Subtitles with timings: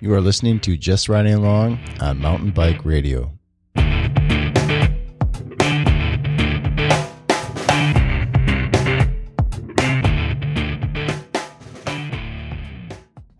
[0.00, 3.32] You are listening to Just Riding Along on Mountain Bike Radio.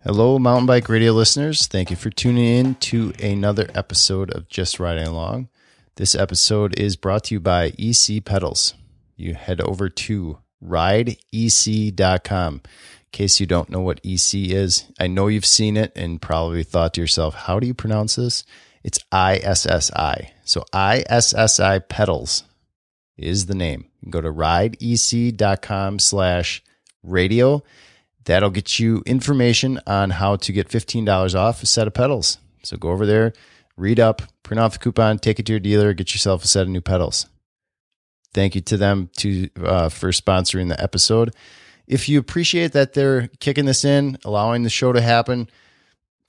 [0.03, 1.65] Hello, Mountain Bike Radio listeners.
[1.65, 5.47] Thank you for tuning in to another episode of Just Riding Along.
[5.95, 8.73] This episode is brought to you by iSSi Pedals.
[9.15, 12.61] You head over to rideissi.com.
[13.11, 16.93] Case you don't know what iSSi is, I know you've seen it and probably thought
[16.93, 18.43] to yourself, how do you pronounce this?
[18.83, 20.31] It's ISSI.
[20.43, 22.43] So ISSI Pedals
[23.17, 23.85] is the name.
[24.09, 26.63] Go to rideissi.com slash
[27.03, 27.63] radio
[28.29, 32.37] That'll get you information on how to get $15 off a set of pedals.
[32.61, 33.33] So go over there,
[33.75, 36.61] read up, print off the coupon, take it to your dealer, get yourself a set
[36.61, 37.25] of new pedals.
[38.31, 41.33] Thank you to them to uh, for sponsoring the episode.
[41.89, 45.49] If you appreciate that they're kicking this in, allowing the show to happen,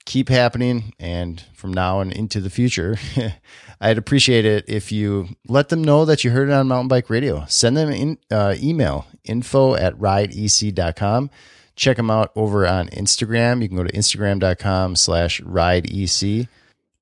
[0.03, 2.97] keep happening, and from now and into the future,
[3.81, 7.09] I'd appreciate it if you let them know that you heard it on Mountain Bike
[7.09, 7.45] Radio.
[7.47, 11.29] Send them an uh, email info at rideissi.com
[11.75, 13.61] check them out over on Instagram.
[13.61, 16.47] You can go to instagram.com slash rideissi.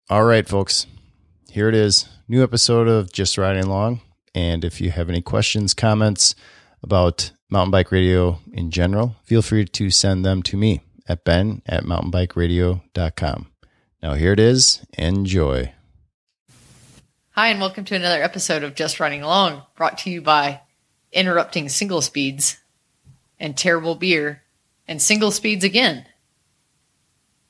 [0.09, 0.87] All right, folks,
[1.51, 2.07] here it is.
[2.27, 4.01] New episode of Just Riding Along.
[4.33, 6.33] And if you have any questions, comments
[6.81, 11.61] about mountain bike radio in general, feel free to send them to me at ben
[11.65, 13.47] at mountainbikeradio.com.
[14.01, 14.85] Now here it is.
[14.97, 15.73] Enjoy.
[17.31, 20.61] Hi, and welcome to another episode of Just Running Along, brought to you by
[21.11, 22.57] Interrupting Single Speeds
[23.39, 24.43] and Terrible Beer
[24.87, 26.05] and single speeds again.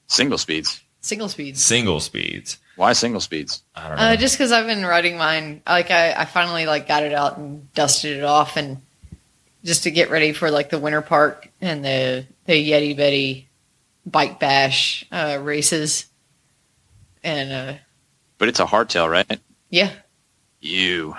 [0.08, 0.81] Single speeds.
[1.02, 1.61] Single speeds.
[1.61, 2.58] Single speeds.
[2.75, 3.64] Why single speeds?
[3.75, 4.03] I don't know.
[4.03, 7.38] Uh, just because I've been riding mine, like I, I finally like got it out
[7.38, 8.81] and dusted it off, and
[9.63, 13.49] just to get ready for like the winter park and the the Yeti Betty
[14.05, 16.05] bike bash uh, races,
[17.23, 17.73] and uh,
[18.37, 19.39] But it's a hardtail, right?
[19.69, 19.91] yeah,
[20.61, 21.15] You.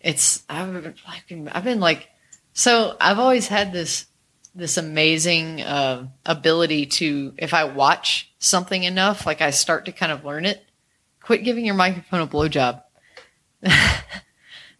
[0.00, 2.08] it's I've been like I've been like
[2.54, 4.06] so I've always had this
[4.54, 10.12] this amazing uh, ability to if I watch something enough, like I start to kind
[10.12, 10.62] of learn it.
[11.22, 12.82] Quit giving your microphone a blowjob.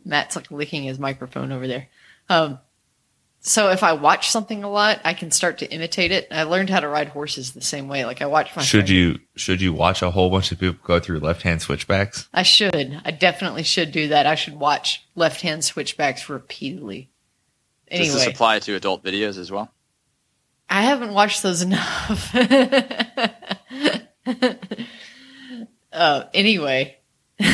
[0.05, 1.89] Matt's like licking his microphone over there.
[2.29, 2.59] Um,
[3.45, 6.29] so if I watch something a lot, I can start to imitate it.
[6.31, 8.05] I learned how to ride horses the same way.
[8.05, 10.79] Like I watch my should friend- you should you watch a whole bunch of people
[10.85, 12.29] go through left hand switchbacks?
[12.33, 13.01] I should.
[13.05, 14.27] I definitely should do that.
[14.27, 17.11] I should watch left hand switchbacks repeatedly.
[17.91, 19.71] Does this apply to adult videos as well?
[20.71, 22.35] I haven't watched those enough.
[25.93, 26.97] uh, anyway.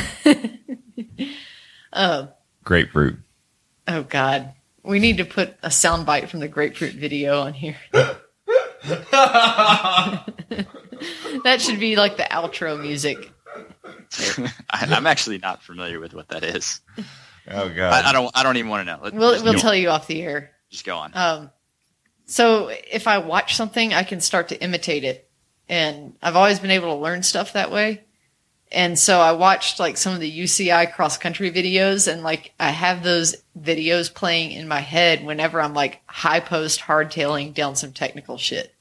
[1.92, 2.26] uh,
[2.62, 3.18] Grapefruit.
[3.88, 4.52] oh, God.
[4.88, 7.76] We need to put a soundbite from the grapefruit video on here.
[7.92, 8.16] that
[11.58, 13.30] should be like the outro music.
[14.70, 16.80] I, I'm actually not familiar with what that is.
[17.50, 18.04] Oh god.
[18.04, 18.30] I, I don't.
[18.34, 18.98] I don't even want to know.
[19.02, 20.52] Let, We'll, we'll go, tell you off the air.
[20.70, 21.12] just go on.
[21.14, 21.50] Um,
[22.24, 25.30] so if I watch something, I can start to imitate it,
[25.68, 28.04] and I've always been able to learn stuff that way.
[28.70, 32.70] And so I watched like some of the UCI cross country videos, and like I
[32.70, 37.92] have those videos playing in my head whenever I'm like high post hardtailing down some
[37.92, 38.74] technical shit.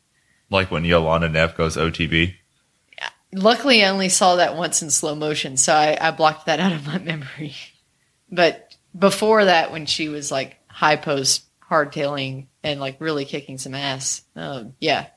[0.50, 2.36] like when Jolanda Neff goes OTB.
[3.34, 6.72] Luckily, I only saw that once in slow motion, so I, I blocked that out
[6.72, 7.56] of my memory.
[8.32, 13.76] But before that, when she was like high post hardtailing and like really kicking some
[13.76, 15.08] ass, um, yeah.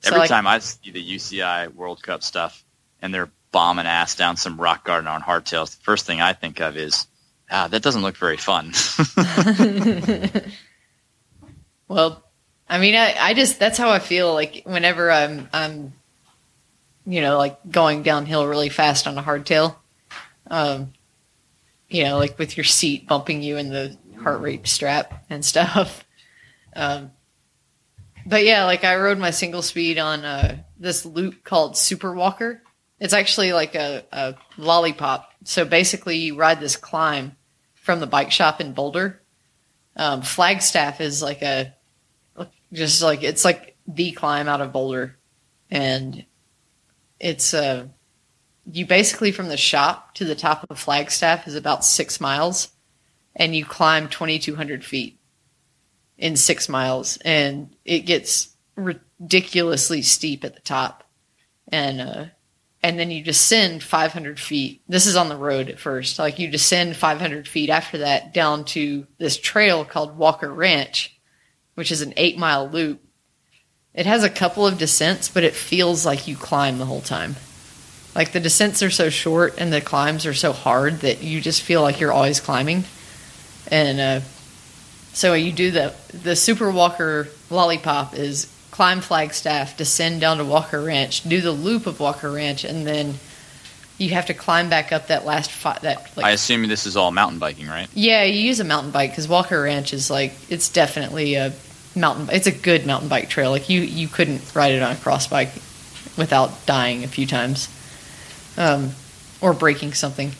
[0.00, 2.64] So, Every like, time I see the UCI World Cup stuff
[3.00, 6.60] and they're bombing ass down some rock garden on hardtails, the first thing I think
[6.60, 7.06] of is,
[7.50, 8.72] ah, that doesn't look very fun.
[11.92, 12.24] Well,
[12.70, 15.92] I mean, I, I just that's how I feel like whenever I'm I'm,
[17.04, 19.76] you know, like going downhill really fast on a hardtail,
[20.46, 20.94] um,
[21.90, 26.02] you know, like with your seat bumping you in the heart rate strap and stuff.
[26.74, 27.10] Um,
[28.24, 32.62] but yeah, like I rode my single speed on uh, this loop called Super Walker.
[33.02, 35.28] It's actually like a, a lollipop.
[35.42, 37.36] So basically, you ride this climb
[37.74, 39.20] from the bike shop in Boulder.
[39.96, 41.74] Um, Flagstaff is like a
[42.72, 45.18] just like it's like the climb out of Boulder,
[45.68, 46.24] and
[47.18, 47.90] it's a
[48.70, 52.68] you basically from the shop to the top of Flagstaff is about six miles,
[53.34, 55.18] and you climb twenty two hundred feet
[56.16, 61.02] in six miles, and it gets ridiculously steep at the top,
[61.66, 62.24] and uh,
[62.82, 64.82] and then you descend five hundred feet.
[64.88, 68.34] This is on the road at first, like you descend five hundred feet after that
[68.34, 71.12] down to this trail called Walker Ranch
[71.74, 73.00] which is an eight mile loop.
[73.94, 77.36] it has a couple of descents, but it feels like you climb the whole time.
[78.14, 81.62] Like the descents are so short and the climbs are so hard that you just
[81.62, 82.84] feel like you're always climbing.
[83.70, 84.20] And uh,
[85.14, 90.82] so you do the the Super Walker Lollipop is climb Flagstaff, descend down to Walker
[90.82, 93.14] Ranch, do the loop of Walker Ranch, and then
[93.98, 96.96] you have to climb back up that last fi- that like I assume this is
[96.96, 97.86] all mountain biking, right?
[97.94, 101.52] yeah, you use a mountain bike because Walker Ranch is like it's definitely a
[101.94, 102.28] mountain.
[102.32, 103.50] It's a good mountain bike trail.
[103.50, 105.52] Like you, you couldn't ride it on a cross bike
[106.16, 107.68] without dying a few times,
[108.56, 108.90] um,
[109.40, 110.32] or breaking something.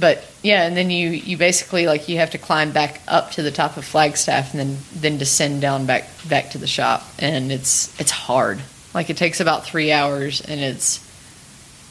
[0.00, 3.42] But yeah, and then you you basically like you have to climb back up to
[3.42, 7.50] the top of Flagstaff and then then descend down back back to the shop, and
[7.50, 8.60] it's it's hard.
[8.94, 11.04] Like it takes about three hours, and it's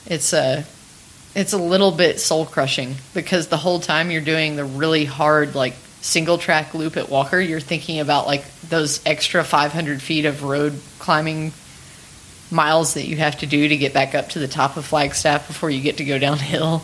[0.08, 0.66] it's a
[1.36, 5.54] it's a little bit soul crushing because the whole time you're doing the really hard
[5.54, 10.44] like single track loop at Walker, you're thinking about like those extra 500 feet of
[10.44, 11.52] road climbing
[12.50, 15.48] miles that you have to do to get back up to the top of Flagstaff
[15.48, 16.82] before you get to go downhill.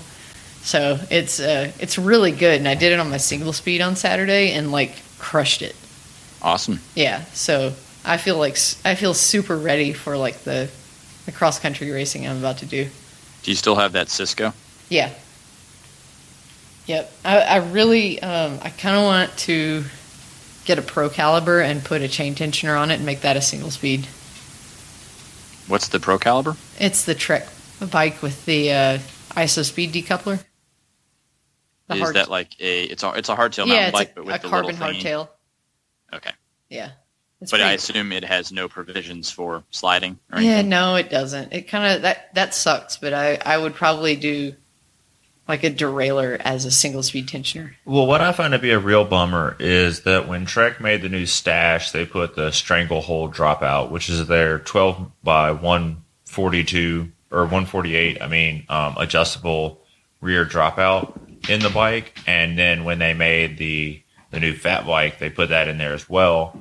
[0.63, 3.95] So it's uh, it's really good, and I did it on my single speed on
[3.95, 5.75] Saturday and like crushed it.
[6.41, 6.79] Awesome.
[6.95, 7.73] Yeah, so
[8.05, 10.69] I feel like I feel super ready for like the
[11.25, 12.87] the cross country racing I'm about to do.
[13.43, 14.53] Do you still have that Cisco?
[14.89, 15.11] Yeah.
[16.85, 17.11] Yep.
[17.23, 19.83] I, I really, um, I kind of want to
[20.65, 23.71] get a Procaliber and put a chain tensioner on it and make that a single
[23.71, 24.05] speed.
[25.67, 26.57] What's the Procaliber?
[26.79, 27.47] It's the Trek
[27.91, 28.97] bike with the uh,
[29.31, 30.43] IsoSpeed decoupler.
[31.93, 34.11] The is hard- that like a it's a it's a hardtail yeah, mountain it's bike,
[34.11, 35.01] a, but with a the carbon little thingy?
[35.01, 35.29] hardtail.
[36.13, 36.31] Okay,
[36.69, 36.91] Yeah.
[37.41, 41.09] It's but I pretty- assume it has no provisions for sliding or yeah, no, it
[41.09, 41.51] doesn't.
[41.51, 42.95] It kind of that that sucks.
[42.97, 44.55] But I I would probably do
[45.45, 47.73] like a derailleur as a single speed tensioner.
[47.83, 51.09] Well, what I find to be a real bummer is that when Trek made the
[51.09, 58.21] new Stache, they put the stranglehold dropout, which is their 12 by 142 or 148,
[58.21, 59.81] I mean, um, adjustable
[60.21, 61.19] rear dropout
[61.49, 62.17] in the bike.
[62.27, 64.01] And then when they made the,
[64.31, 66.59] the new fat bike, they put that in there as well.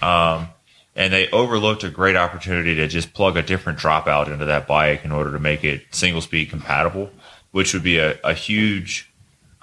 [0.00, 0.48] Um,
[0.94, 5.04] and they overlooked a great opportunity to just plug a different dropout into that bike
[5.04, 7.10] in order to make it single speed compatible,
[7.50, 9.12] which would be a, a huge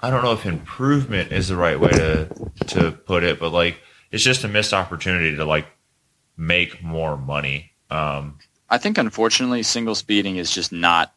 [0.02, 2.28] I don't know if improvement is the right way to
[2.68, 3.76] to put it, but like
[4.10, 5.66] it's just a missed opportunity to like
[6.36, 7.72] make more money.
[7.90, 11.14] Um, I think unfortunately single speeding is just not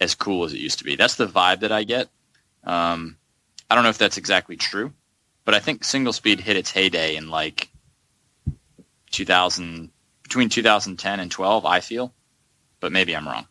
[0.00, 0.96] as cool as it used to be.
[0.96, 2.08] That's the vibe that I get.
[2.64, 3.16] Um,
[3.70, 4.92] I don't know if that's exactly true,
[5.44, 7.68] but I think single speed hit its heyday in like
[9.10, 9.90] 2000
[10.22, 11.66] between 2010 and 12.
[11.66, 12.14] I feel,
[12.80, 13.46] but maybe I'm wrong.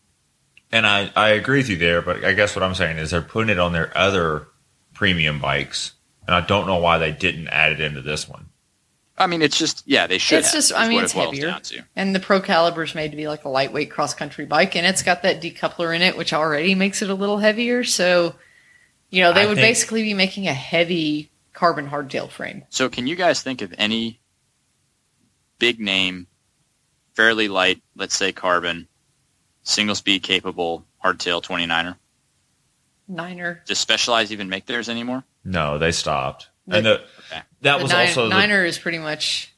[0.71, 3.21] and I I agree with you there, but I guess what I'm saying is they're
[3.21, 4.47] putting it on their other
[4.93, 5.93] premium bikes,
[6.27, 8.47] and I don't know why they didn't add it into this one.
[9.17, 10.39] I mean, it's just yeah, they should.
[10.39, 11.59] It's have, just- I mean, it's it heavier.
[11.95, 15.21] And the Procaliber's made to be like a lightweight cross country bike, and it's got
[15.23, 17.83] that decoupler in it, which already makes it a little heavier.
[17.83, 18.35] So,
[19.11, 22.63] you know, they I would think- basically be making a heavy carbon hardtail frame.
[22.69, 24.19] So, can you guys think of any
[25.59, 26.27] big name,
[27.13, 28.87] fairly light, let's say carbon,
[29.63, 31.97] single speed capable hardtail 29er?
[33.07, 33.61] Niner.
[33.67, 35.23] Does Specialized even make theirs anymore?
[35.43, 37.41] No, they stopped, The- and the, Okay.
[37.61, 39.51] that the was Nine- also the, Niner is pretty much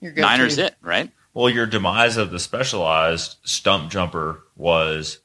[0.00, 0.22] your go-to.
[0.28, 1.10] Niner's it, right?
[1.34, 5.18] Well, your demise of the specialized Stumpjumper was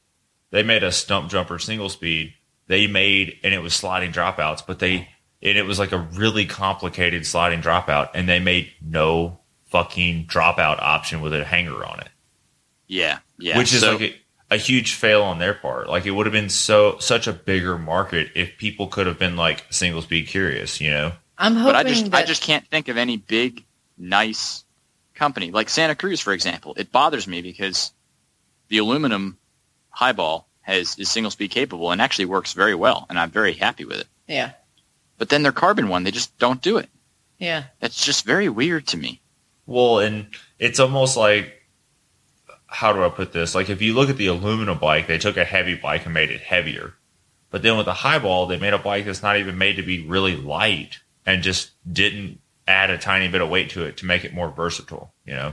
[0.50, 2.34] they made a Stumpjumper single speed.
[2.72, 5.06] They made and it was sliding dropouts, but they
[5.42, 10.78] and it was like a really complicated sliding dropout, and they made no fucking dropout
[10.80, 12.08] option with a hanger on it,
[12.86, 13.58] Yeah, yeah.
[13.58, 15.90] which is So- like a, a huge fail on their part.
[15.90, 19.36] Like it would have been so such a bigger market if people could have been
[19.36, 21.12] like single speed curious, you know.
[21.36, 23.66] I'm hoping but I just that I just can't think of any big,
[23.98, 24.64] nice
[25.14, 26.72] company like Santa Cruz, for example.
[26.78, 27.92] It bothers me because
[28.68, 29.36] the aluminum
[29.90, 33.84] highball has is single speed capable and actually works very well, and I'm very happy
[33.84, 34.06] with it.
[34.26, 34.52] yeah,
[35.18, 36.88] But then their carbon one, they just don't do it.
[37.38, 39.20] yeah, That's just very weird to me.
[39.66, 40.26] Well, and
[40.58, 41.58] it's almost like
[42.66, 43.54] how do I put this?
[43.54, 46.30] Like if you look at the aluminum bike, they took a heavy bike and made
[46.30, 46.94] it heavier.
[47.50, 50.06] But then with the highball, they made a bike that's not even made to be
[50.06, 54.24] really light and just didn't add a tiny bit of weight to it to make
[54.24, 55.52] it more versatile, you know?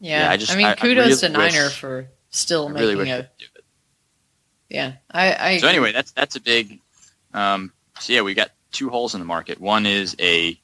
[0.00, 0.34] yeah.
[0.34, 2.94] Yeah, I, I mean, I- I kudos really to Niner wish- for still I really
[2.96, 3.28] making they a.
[4.72, 4.80] could do it.
[4.80, 5.52] Yeah, I.
[5.54, 6.80] I So anyway, that's that's a big.
[7.34, 9.60] Um, so yeah, we got two holes in the market.
[9.60, 10.58] One is a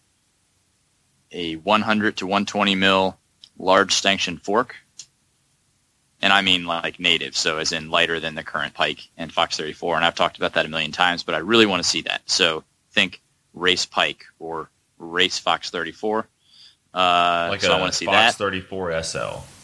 [1.30, 3.18] a 100 to 120 mil
[3.58, 4.76] large stanchion fork,
[6.22, 9.56] and I mean like native, so as in lighter than the current Pike and Fox
[9.56, 9.96] 34.
[9.96, 12.22] And I've talked about that a million times, but I really want to see that.
[12.26, 13.20] So think
[13.54, 16.26] race Pike or race Fox 34.
[16.94, 18.32] Uh, like so a I want to see that.
[18.32, 18.44] Fox that.
[18.44, 19.18] 34 SL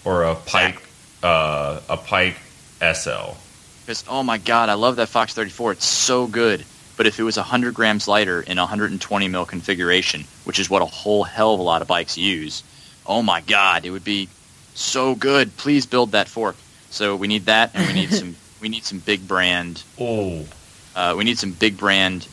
[0.04, 0.82] or a Pike
[1.22, 2.36] uh, a Pike
[2.80, 3.36] SL.
[3.84, 5.72] Because oh my god, I love that Fox 34.
[5.72, 6.64] It's so good.
[6.96, 10.80] But if it was 100 grams lighter in a 120 mil configuration, which is what
[10.80, 12.62] a whole hell of a lot of bikes use,
[13.04, 14.28] oh my god, it would be
[14.74, 15.56] so good.
[15.56, 16.56] Please build that fork.
[16.90, 19.82] So we need that, and we need some we need some big brand.
[20.00, 20.46] Oh,
[20.94, 22.28] Uh, we need some big brand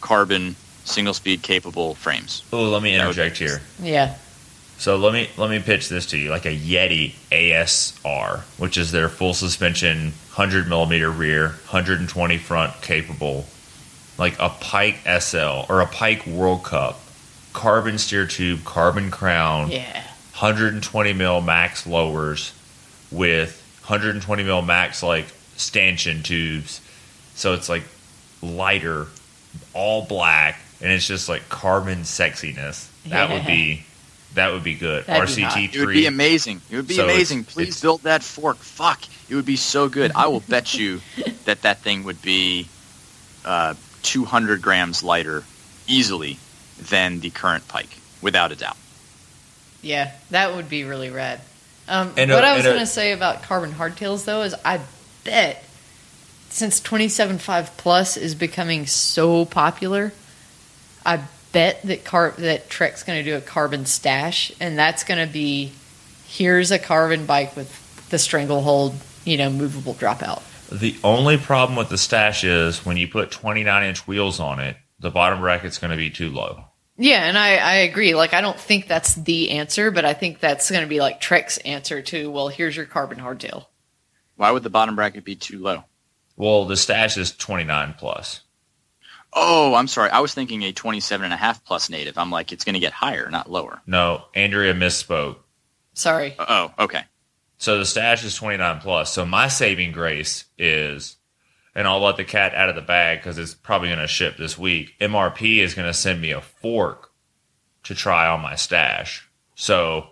[0.00, 2.42] carbon single speed capable frames.
[2.52, 3.60] oh, let me interject here.
[3.80, 4.16] Yeah.
[4.78, 8.90] So let me let me pitch this to you, like a Yeti ASR, which is
[8.92, 13.44] their full suspension, hundred millimeter rear, hundred and twenty front capable,
[14.16, 16.98] like a Pike SL or a Pike World Cup,
[17.52, 20.02] carbon steer tube, carbon crown, Yeah.
[20.38, 22.54] 120 mil max lowers
[23.10, 25.26] with 120 mil max like
[25.58, 26.80] stanchion tubes.
[27.34, 27.82] So it's like
[28.40, 29.08] lighter,
[29.74, 32.88] all black, and it's just like carbon sexiness.
[33.08, 33.84] That would be
[34.34, 35.04] that would be good.
[35.06, 35.52] That'd be hot.
[35.58, 36.60] RCT It would be amazing.
[36.70, 37.44] It would be So it's- amazing.
[37.44, 38.58] Please it's- build that fork.
[38.58, 40.12] Fuck, it would be so good.
[40.14, 41.00] I will bet you
[41.44, 42.68] that that thing would be
[43.44, 45.44] uh, 200 grams lighter
[45.86, 46.38] easily
[46.78, 47.90] than the current Pike,
[48.22, 48.76] without a doubt.
[49.82, 51.40] Yeah, that would be really rad.
[51.88, 54.80] Um, And what I was going to say about carbon hardtails, though, is I
[55.24, 55.64] bet
[56.50, 60.12] since 27.5 Plus is becoming so popular,
[61.04, 61.20] I
[61.52, 65.32] bet that car- that Trek's going to do a carbon Stache, and that's going to
[65.32, 65.72] be
[66.26, 70.42] here's a carbon bike with the stranglehold, you know, movable dropout.
[70.70, 74.76] The only problem with the Stache is when you put 29 inch wheels on it,
[75.00, 76.64] the bottom bracket's going to be too low.
[76.96, 78.14] Yeah, and I, I agree.
[78.14, 81.20] Like, I don't think that's the answer, but I think that's going to be like
[81.20, 83.66] Trek's answer to, well, here's your carbon hardtail.
[84.36, 85.84] Why would the bottom bracket be too low?
[86.36, 88.42] Well, the Stache is 29 plus.
[89.32, 90.10] Oh, I'm sorry.
[90.10, 92.18] I was thinking a 27 and a half plus native.
[92.18, 93.80] I'm like, it's going to get higher, not lower.
[93.86, 95.36] No, Andrea misspoke.
[95.94, 96.34] Sorry.
[96.38, 97.02] Oh, okay.
[97.58, 99.12] So the Stache is 29 plus.
[99.12, 101.16] So my saving grace is,
[101.74, 104.36] and I'll let the cat out of the bag because it's probably going to ship
[104.36, 104.94] this week.
[105.00, 107.10] MRP is going to send me a fork
[107.84, 109.28] to try on my Stache.
[109.54, 110.08] So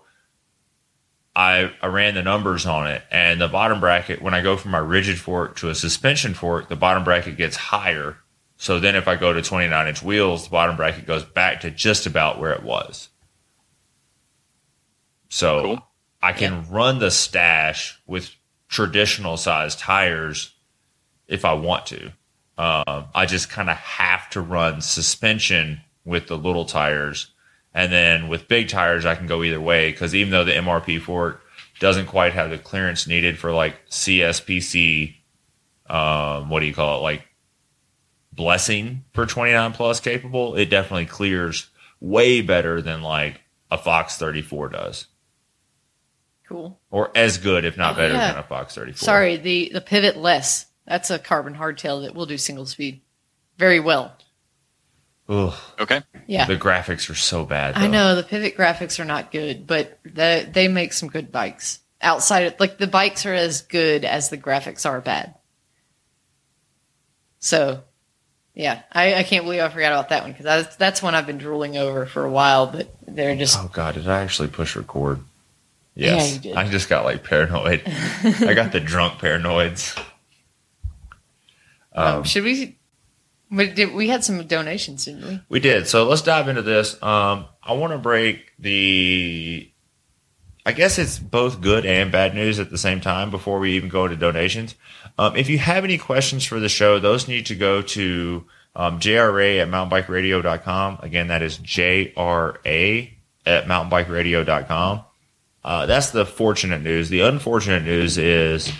[1.34, 4.72] I, I ran the numbers on it, and the bottom bracket, when I go from
[4.72, 8.18] my rigid fork to a suspension fork, the bottom bracket gets higher.
[8.58, 11.70] So then if I go to 29 inch wheels, the bottom bracket goes back to
[11.70, 13.08] just about where it was.
[15.28, 15.86] So Cool.
[16.20, 18.34] I can run the Stache with
[18.68, 20.54] traditional size tires
[21.28, 22.12] if I want to.
[22.58, 27.30] Um, I just kind of have to run suspension with the little tires.
[27.72, 31.00] And then with big tires, I can go either way because even though the MRP
[31.00, 31.42] fork
[31.78, 35.14] doesn't quite have the clearance needed for like CSPC,
[35.88, 37.02] um, what do you call it?
[37.02, 37.27] Like
[38.32, 41.68] blessing for 29 plus capable, it definitely clears
[42.00, 45.06] way better than like a Fox 34 does
[46.48, 46.78] Cool.
[46.90, 48.30] or as good, if not Oh, better yeah.
[48.32, 48.96] than a Fox 34.
[48.96, 50.66] Sorry, the the Pivot LES.
[50.86, 53.02] That's a carbon hardtail that will do single speed
[53.58, 54.16] very well.
[55.28, 56.00] Ugh, Okay.
[56.26, 56.46] Yeah.
[56.46, 57.76] the graphics are so bad.
[57.76, 61.80] I know the pivot graphics are not good, but the, they make some good bikes.
[62.00, 65.34] Outside of like the bikes are as good as the graphics are bad.
[67.40, 67.82] So,
[68.58, 71.26] yeah, I, I can't believe I forgot about that one because that's that's one I've
[71.28, 72.66] been drooling over for a while.
[72.66, 75.20] But they're just Oh god, did I actually push record?
[75.94, 76.56] Yeah, Yes, did.
[76.56, 77.82] I just got like paranoid.
[77.86, 79.96] I got the drunk paranoids.
[81.92, 82.76] um, should we?
[83.48, 85.40] We, did, we had some donations, didn't we?
[85.48, 85.86] We did.
[85.86, 87.00] So let's dive into this.
[87.00, 89.70] Um, I want to break the.
[90.66, 93.88] I guess it's both good and bad news at the same time before we even
[93.88, 94.74] go into donations.
[95.18, 98.44] Um, if you have any questions for the show, those need to go to
[98.76, 101.00] um, JRA at mountainbikeradio.com.
[101.02, 103.10] Again, that is JRA
[103.44, 105.04] at mountainbikeradio.com.
[105.64, 107.08] Uh, that's the fortunate news.
[107.08, 108.72] The unfortunate news is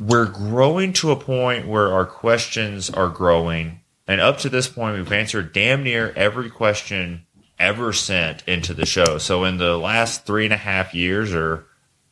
[0.00, 3.80] we're growing to a point where our questions are growing.
[4.06, 7.26] And up to this point, we've answered damn near every question
[7.58, 9.18] ever sent into the show.
[9.18, 11.66] So in the last three and a half years, or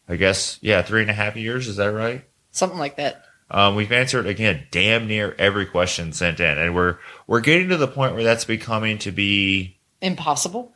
[0.09, 2.25] I guess, yeah, three and a half years, is that right?
[2.51, 3.25] Something like that.
[3.51, 7.77] Um, we've answered again damn near every question sent in, and we're we're getting to
[7.77, 10.73] the point where that's becoming to be Impossible.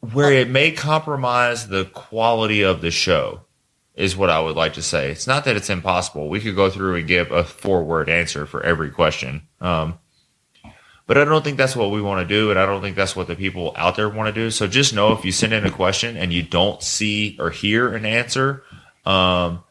[0.00, 3.42] where it may compromise the quality of the show
[3.94, 5.10] is what I would like to say.
[5.10, 6.28] It's not that it's impossible.
[6.28, 9.42] We could go through and give a four word answer for every question.
[9.60, 9.98] Um,
[11.10, 13.16] but I don't think that's what we want to do, and I don't think that's
[13.16, 14.48] what the people out there want to do.
[14.48, 17.92] So just know if you send in a question and you don't see or hear
[17.96, 18.62] an answer,
[19.04, 19.64] um,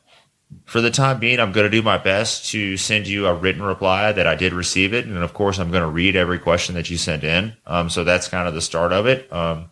[0.65, 3.61] for the time being, I'm going to do my best to send you a written
[3.61, 6.75] reply that I did receive it, and of course, I'm going to read every question
[6.75, 7.55] that you sent in.
[7.65, 9.31] Um, so that's kind of the start of it.
[9.31, 9.71] Um,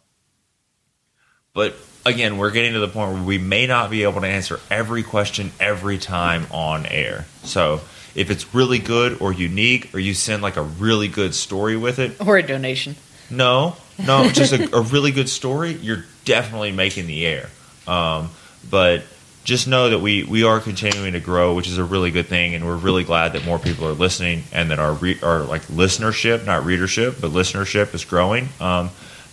[1.51, 4.61] but again, we're getting to the point where we may not be able to answer
[4.71, 7.25] every question every time on air.
[7.43, 7.81] So
[8.17, 11.99] if it's really good or unique, or you send like a really good story with
[11.99, 12.95] it, Or a donation.
[13.29, 15.71] no, no, just a, a really good story.
[15.71, 17.49] You're definitely making the air.
[17.87, 18.29] Um,
[18.69, 19.03] but
[19.45, 22.53] just know that we we are continuing to grow, which is a really good thing,
[22.55, 25.61] and we're really glad that more people are listening and that our re- our like
[25.67, 28.49] listenership, not readership, but listenership is growing.
[28.59, 28.89] Um,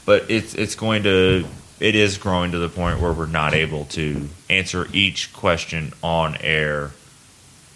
[0.07, 1.45] but it's it's going to
[1.81, 6.37] it is growing to the point where we're not able to answer each question on
[6.41, 6.93] air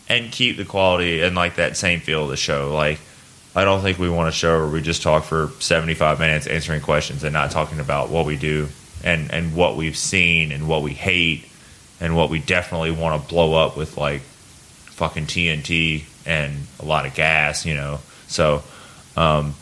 [0.09, 2.75] and keep the quality and like that same feel of the show.
[2.75, 3.01] Like
[3.55, 6.81] I don't think we want a show where we just talk for 75 minutes answering
[6.81, 8.69] questions and not talking about what we do
[9.03, 11.49] and, and what we've seen and what we hate
[12.01, 17.07] and what we definitely want to blow up with like fucking TNT and a lot
[17.07, 17.99] of gas, you know.
[18.27, 18.63] So,
[19.17, 19.55] um,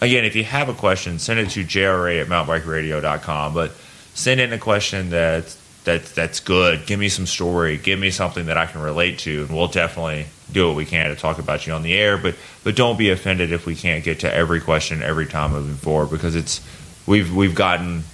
[0.00, 3.54] again, if you have a question, send it to jra at mountainbikeradio.com.
[3.54, 3.72] But
[4.14, 6.86] send in a question that's that's that's good.
[6.86, 7.76] Give me some story.
[7.78, 11.10] Give me something that I can relate to, and we'll definitely do what we can
[11.10, 12.16] to talk about you on the air.
[12.18, 15.76] But but don't be offended if we can't get to every question every time moving
[15.76, 16.60] forward because it's
[17.06, 18.04] we've we've gotten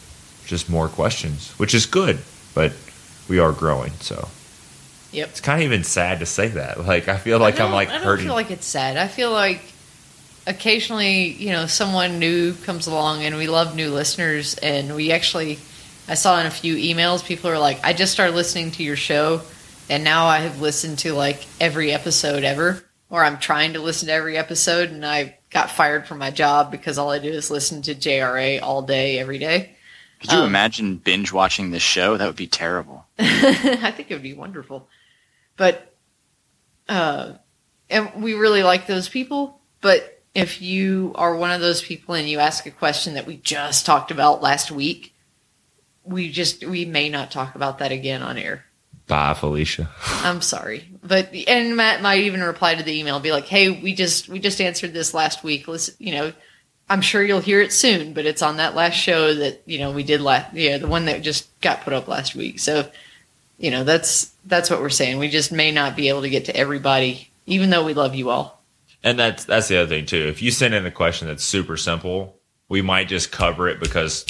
[0.47, 2.19] just more questions, which is good.
[2.55, 2.73] But
[3.29, 4.29] we are growing, so
[5.13, 5.29] Yep.
[5.29, 6.85] it's kind of even sad to say that.
[6.87, 8.27] Like I feel like I I'm like I don't hurting.
[8.27, 8.97] feel like it's sad.
[8.97, 9.61] I feel like
[10.47, 14.55] occasionally, you know, someone new comes along, and we love new listeners.
[14.57, 15.59] And we actually,
[16.09, 18.97] I saw in a few emails, people are like, "I just started listening to your
[18.97, 19.43] show,
[19.89, 24.09] and now I have listened to like every episode ever, or I'm trying to listen
[24.09, 27.51] to every episode, and I got fired from my job because all I do is
[27.51, 29.71] listen to JRA all day, every day."
[30.21, 32.17] Could you Um, imagine binge watching this show?
[32.17, 33.05] That would be terrible.
[33.19, 34.89] I think it would be wonderful.
[35.57, 35.95] But
[36.89, 37.33] uh
[37.91, 42.29] and we really like those people, but if you are one of those people and
[42.29, 45.14] you ask a question that we just talked about last week,
[46.05, 48.65] we just we may not talk about that again on air.
[49.07, 49.91] Bye, Felicia.
[50.07, 50.89] I'm sorry.
[51.03, 54.39] But and Matt might even reply to the email be like, "Hey, we just we
[54.39, 55.69] just answered this last week.
[55.69, 56.33] Let's, you know,
[56.89, 59.91] I'm sure you'll hear it soon, but it's on that last show that, you know,
[59.91, 62.91] we did last yeah, the one that just got put up last week." So,
[63.59, 65.19] you know, that's that's what we're saying.
[65.19, 68.31] We just may not be able to get to everybody even though we love you
[68.31, 68.63] all.
[69.03, 70.27] And that's that's the other thing too.
[70.29, 72.37] If you send in a question that's super simple,
[72.69, 74.25] we might just cover it because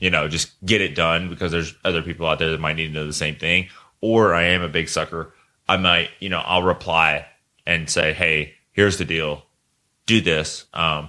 [0.00, 2.88] you know just get it done because there's other people out there that might need
[2.88, 3.68] to know the same thing.
[4.00, 5.34] Or I am a big sucker.
[5.68, 7.26] I might you know I'll reply
[7.66, 9.44] and say, hey, here's the deal,
[10.06, 10.66] do this.
[10.74, 11.08] Um,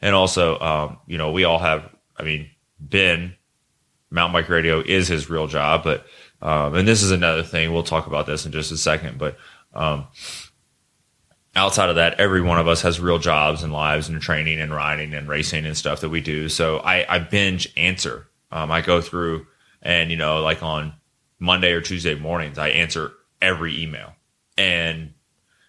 [0.00, 1.90] and also um, you know we all have.
[2.16, 3.34] I mean Ben,
[4.10, 6.06] Mountain Bike Radio is his real job, but
[6.42, 7.72] um, and this is another thing.
[7.72, 9.36] We'll talk about this in just a second, but.
[9.76, 10.06] Um,
[11.56, 14.74] outside of that, every one of us has real jobs and lives and training and
[14.74, 16.48] riding and racing and stuff that we do.
[16.48, 18.26] So I, I binge answer.
[18.50, 19.46] Um, I go through
[19.82, 20.94] and, you know, like on
[21.38, 24.14] Monday or Tuesday mornings, I answer every email.
[24.56, 25.14] And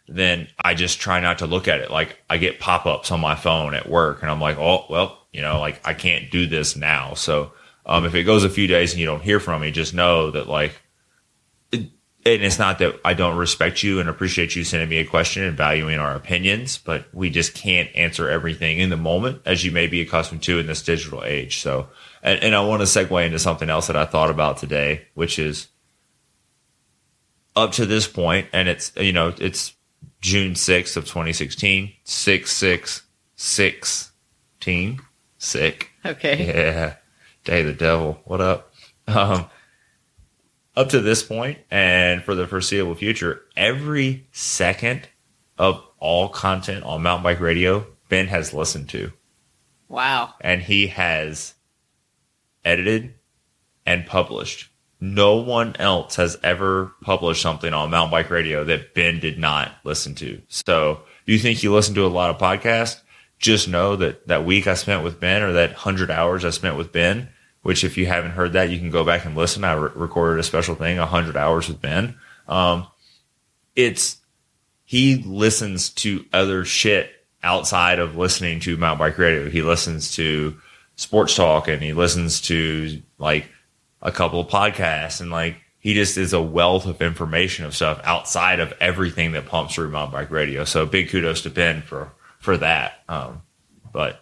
[0.07, 1.89] then I just try not to look at it.
[1.91, 5.19] Like I get pop ups on my phone at work and I'm like, oh, well,
[5.31, 7.13] you know, like I can't do this now.
[7.15, 7.53] So
[7.85, 10.31] um, if it goes a few days and you don't hear from me, just know
[10.31, 10.81] that like
[12.25, 15.43] and it's not that I don't respect you and appreciate you sending me a question
[15.43, 19.71] and valuing our opinions, but we just can't answer everything in the moment as you
[19.71, 21.61] may be accustomed to in this digital age.
[21.61, 21.87] So,
[22.23, 25.37] and, and I want to segue into something else that I thought about today, which
[25.37, 25.67] is
[27.55, 29.75] up to this point, and it's, you know, it's
[30.19, 33.01] June 6th of 2016, 6 6
[33.35, 35.01] 16,
[35.37, 35.91] sick.
[36.03, 36.47] Okay.
[36.47, 36.95] Yeah.
[37.43, 38.19] Day of the devil.
[38.25, 38.73] What up?
[39.07, 39.45] Um,
[40.75, 45.07] up to this point and for the foreseeable future, every second
[45.57, 49.11] of all content on Mountain Bike Radio, Ben has listened to
[49.87, 50.33] Wow.
[50.41, 51.53] and he has
[52.63, 53.13] edited
[53.85, 54.69] and published.
[54.99, 59.71] No one else has ever published something on Mountain Bike Radio that Ben did not
[59.83, 60.41] listen to.
[60.47, 63.01] So, you think you listen to a lot of podcasts?
[63.37, 66.77] Just know that that week I spent with Ben or that 100 hours I spent
[66.77, 67.29] with Ben,
[67.65, 69.63] which if you haven't heard that, you can go back and listen.
[69.63, 72.13] I re- recorded a special thing, 100 hours with Ben.
[72.47, 72.85] Um,
[73.75, 74.17] it's,
[74.83, 77.09] he listens to other shit
[77.41, 79.49] outside of listening to Mountain Bike Radio.
[79.49, 80.59] He listens to
[80.95, 83.49] sports talk and he listens to like
[83.99, 87.99] a couple of podcasts and like he just is a wealth of information of stuff
[88.03, 90.65] outside of everything that pumps through Mountain Bike Radio.
[90.65, 92.99] So big kudos to Ben for for that.
[93.09, 93.41] Um,
[93.91, 94.21] but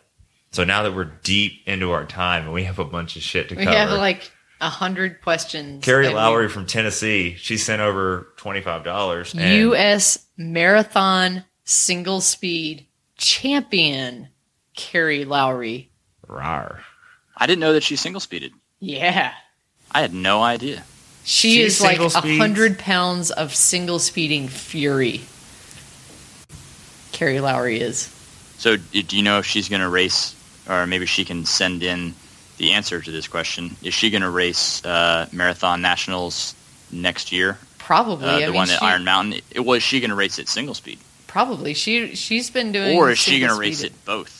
[0.53, 3.49] so now that we're deep into our time and we have a bunch of shit
[3.49, 5.83] to We cover, have like a hundred questions.
[5.83, 9.33] Carey and we- Lowery from Tennessee, she sent over twenty five dollars.
[9.35, 10.25] U.S.
[10.37, 12.85] Marathon Single Speed
[13.17, 14.29] Champion
[14.75, 15.89] Carey Lowery.
[16.27, 16.81] Rar.
[17.35, 18.53] I didn't know that she single speeded.
[18.79, 19.33] Yeah.
[19.91, 20.83] I had no idea.
[21.25, 25.21] She She's is like a hundred pounds of single speeding fury.
[27.11, 28.07] Carey Lowery is.
[28.57, 30.35] So, do you know if she's going to race,
[30.69, 32.13] or maybe she can send in
[32.57, 33.75] the answer to this question?
[33.83, 36.55] Is she going to race uh, marathon nationals
[36.91, 37.57] next year?
[37.79, 38.27] Probably.
[38.27, 39.41] Uh, I the mean, one at she- Iron Mountain.
[39.51, 41.73] It, was she going to race at single speed, Probably.
[41.73, 42.97] She she's been doing.
[42.97, 44.39] or is she going to race speed- it both?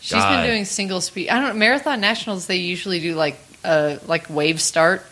[0.00, 1.28] She's been doing single speed.
[1.28, 1.54] I don't know.
[1.54, 2.46] Marathon nationals.
[2.46, 5.04] They usually do like uh like wave start,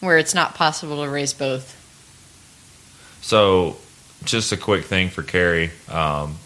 [0.00, 1.78] where it's not possible to race both.
[3.20, 3.76] So,
[4.24, 5.70] just a quick thing for Carey.
[5.88, 6.38] Um,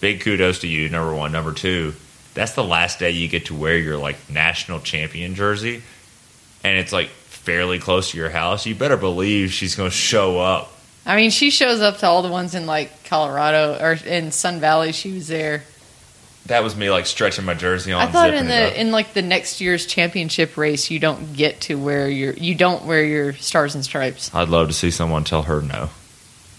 [0.00, 1.32] big kudos to you, number one.
[1.32, 1.94] Number two,
[2.34, 5.82] that's the last day you get to wear your like national champion jersey,
[6.64, 8.66] and it's like fairly close to your house.
[8.66, 10.72] You better believe she's going to show up.
[11.06, 14.60] I mean, she shows up to all the ones in like Colorado or in Sun
[14.60, 14.92] Valley.
[14.92, 15.62] She was there.
[16.46, 18.06] That was me like stretching my jersey on.
[18.06, 21.74] I thought in the in like the next year's championship race, you don't get to
[21.76, 24.34] wear your you don't wear your stars and stripes.
[24.34, 25.90] I'd love to see someone tell her no.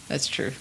[0.07, 0.51] That's true.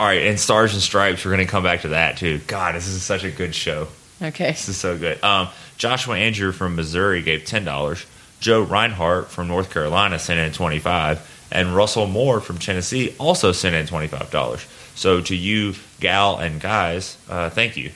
[0.00, 2.38] All right, and Stars and Stripes, we're going to come back to that too.
[2.46, 3.86] God, this is such a good show.
[4.22, 4.52] Okay.
[4.52, 5.22] This is so good.
[5.22, 8.06] Um, Joshua Andrew from Missouri gave ten dollars.
[8.40, 11.20] Joe Rinehart from North Carolina sent in twenty five,
[11.52, 14.66] and Russell Moore from Tennessee also sent in twenty five dollars.
[14.94, 17.90] So to you, gal and guys, uh, thank you.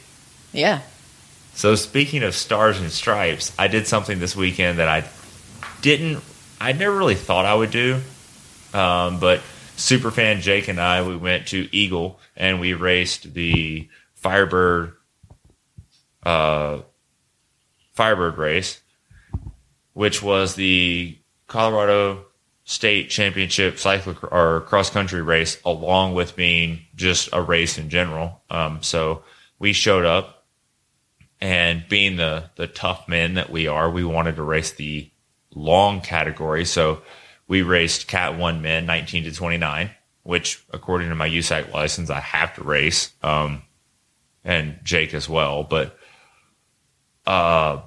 [0.53, 0.83] Yeah.
[1.55, 5.09] So speaking of stars and stripes, I did something this weekend that I
[5.81, 6.23] didn't.
[6.61, 8.03] I never really thought I would do,
[8.75, 9.40] um, but
[9.76, 14.94] superfan Jake and I we went to Eagle and we raced the Firebird,
[16.22, 16.78] uh,
[17.92, 18.80] Firebird race,
[19.92, 22.24] which was the Colorado
[22.64, 28.40] State Championship cycle or cross country race, along with being just a race in general.
[28.48, 29.22] Um, so
[29.58, 30.46] we showed up
[31.40, 35.10] and being the the tough men that we are, we wanted to race the
[35.54, 36.64] long category.
[36.64, 37.02] So
[37.48, 39.90] we raced Cat One men, nineteen to twenty nine,
[40.22, 43.62] which according to my USAC license, I have to race, um,
[44.44, 45.62] and Jake as well.
[45.64, 45.98] But
[47.26, 47.83] uh,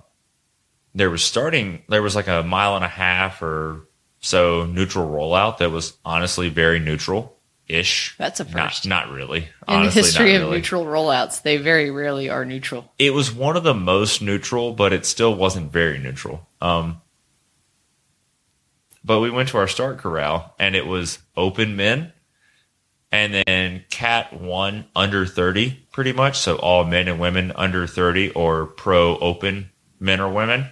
[0.96, 3.88] there was starting, there was like a mile and a half or
[4.20, 7.36] so neutral rollout that was honestly very neutral
[7.68, 8.16] ish.
[8.18, 8.88] That's a Not, first.
[8.88, 9.40] not really.
[9.40, 10.58] In Honestly, the history not of really.
[10.58, 12.92] neutral rollouts, they very rarely are neutral.
[12.98, 16.48] it was one of the most neutral, but it still wasn't very neutral.
[16.62, 17.02] Um,
[19.08, 22.12] but we went to our start corral and it was open men
[23.12, 26.38] and then cat one under 30 pretty much.
[26.38, 30.66] So all men and women under 30 or pro open men or women.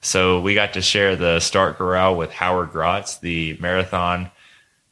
[0.00, 4.30] So we got to share the start corral with Howard Grotts, the marathon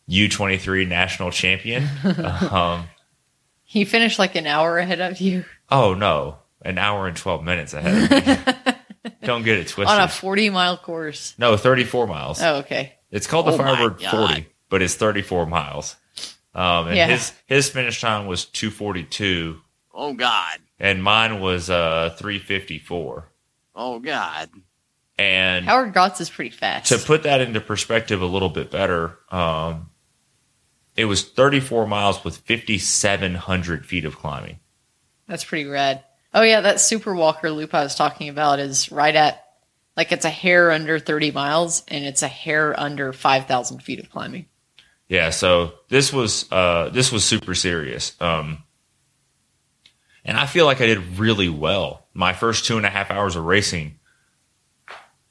[0.08, 1.86] U23 national champion.
[2.50, 2.88] um,
[3.62, 7.74] He finished like an hour ahead of you Oh no, an hour and twelve minutes
[7.74, 8.56] ahead.
[9.06, 9.26] Of me.
[9.26, 9.86] Don't get it twisted.
[9.96, 11.34] on a 40 mile course.
[11.38, 12.40] no, thirty-four miles.
[12.42, 12.94] Oh, okay.
[13.10, 15.96] It's called the Oh Firebird Forty, but it's thirty-four miles.
[16.54, 17.06] Um, and Yeah.
[17.08, 19.60] his his finish time was 242.
[19.94, 20.58] Oh, God!
[20.78, 23.28] and mine was uh three fifty-four.
[23.74, 24.50] Oh God!
[25.18, 26.88] And Howard Grotts is pretty fast.
[26.92, 29.88] to put that into perspective a little bit better, um,
[30.96, 34.58] it was thirty-four miles with fifty-seven hundred feet of climbing.
[35.28, 36.04] That's pretty rad.
[36.36, 39.42] Oh yeah, that super walker loop I was talking about is right at
[39.96, 44.10] like it's a hair under 30 miles and it's a hair under 5,000 feet of
[44.10, 44.44] climbing.
[45.08, 48.64] Yeah, so this was uh, this was super serious, um,
[50.24, 52.06] and I feel like I did really well.
[52.12, 53.98] My first two and a half hours of racing,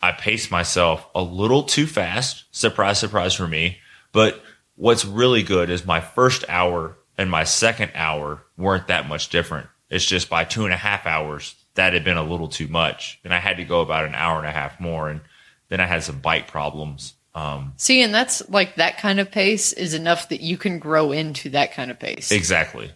[0.02, 2.46] I paced myself a little too fast.
[2.52, 3.80] Surprise, surprise for me.
[4.12, 4.42] But
[4.76, 9.68] what's really good is my first hour and my second hour weren't that much different.
[9.90, 13.20] It's just by two and a half hours that had been a little too much,
[13.24, 15.22] and I had to go about an hour and a half more, and
[15.70, 17.14] then I had some bike problems.
[17.36, 21.12] Um, See, and that's like that kind of pace is enough that you can grow
[21.12, 22.32] into that kind of pace.
[22.32, 22.92] exactly.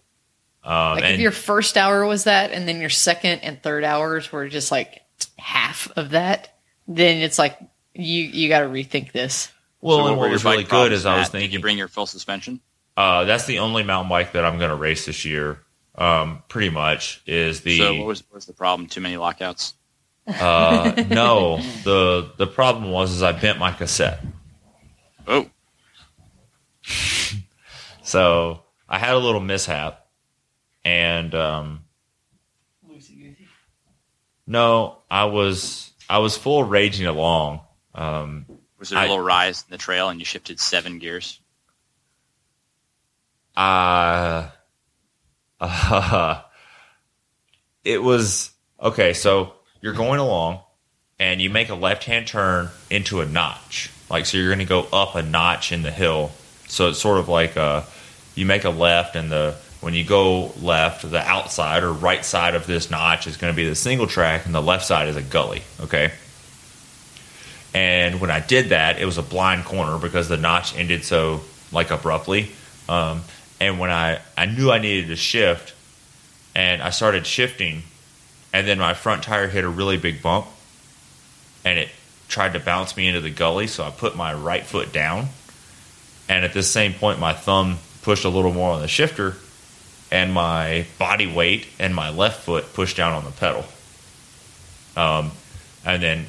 [0.63, 4.31] Um, Like if your first hour was that and then your second and third hours
[4.31, 5.01] were just like
[5.37, 7.57] half of that, then it's like
[7.93, 9.51] you you got to rethink this.
[9.81, 11.31] Well, So and were what your was bike really good problems, is I was Matt?
[11.31, 12.59] Did thinking you bring your full suspension?
[12.97, 15.59] uh, that's the only mountain bike that I'm going to race this year.
[15.99, 18.87] Um, pretty much is the so what was what was the problem?
[18.87, 19.73] Too many lockouts.
[20.27, 24.21] uh, no the the problem was is I bent my cassette,
[25.27, 25.49] Oh,
[28.03, 30.05] so I had a little mishap,
[30.85, 31.81] and um,
[34.47, 37.61] no, I was I was full raging along.
[37.93, 38.45] Um,
[38.79, 41.39] Was there a I- little rise in the trail and you shifted seven gears?
[43.57, 44.49] uh,
[45.59, 46.41] uh,
[47.83, 49.13] it was okay.
[49.13, 50.59] So you're going along,
[51.19, 53.91] and you make a left hand turn into a notch.
[54.09, 56.31] Like so, you're going to go up a notch in the hill.
[56.67, 57.83] So it's sort of like uh,
[58.35, 62.55] you make a left, and the when you go left, the outside or right side
[62.55, 65.15] of this notch is going to be the single track, and the left side is
[65.15, 65.61] a gully.
[65.81, 66.11] Okay.
[67.73, 71.41] And when I did that, it was a blind corner because the notch ended so
[71.71, 72.51] like abruptly.
[72.87, 73.21] Um,
[73.59, 75.73] and when I, I knew I needed to shift,
[76.55, 77.83] and I started shifting,
[78.53, 80.47] and then my front tire hit a really big bump,
[81.63, 81.89] and it
[82.27, 83.67] tried to bounce me into the gully.
[83.67, 85.27] So I put my right foot down,
[86.27, 89.35] and at this same point, my thumb pushed a little more on the shifter,
[90.11, 93.65] and my body weight and my left foot pushed down on the pedal.
[94.95, 95.31] Um,
[95.85, 96.25] and then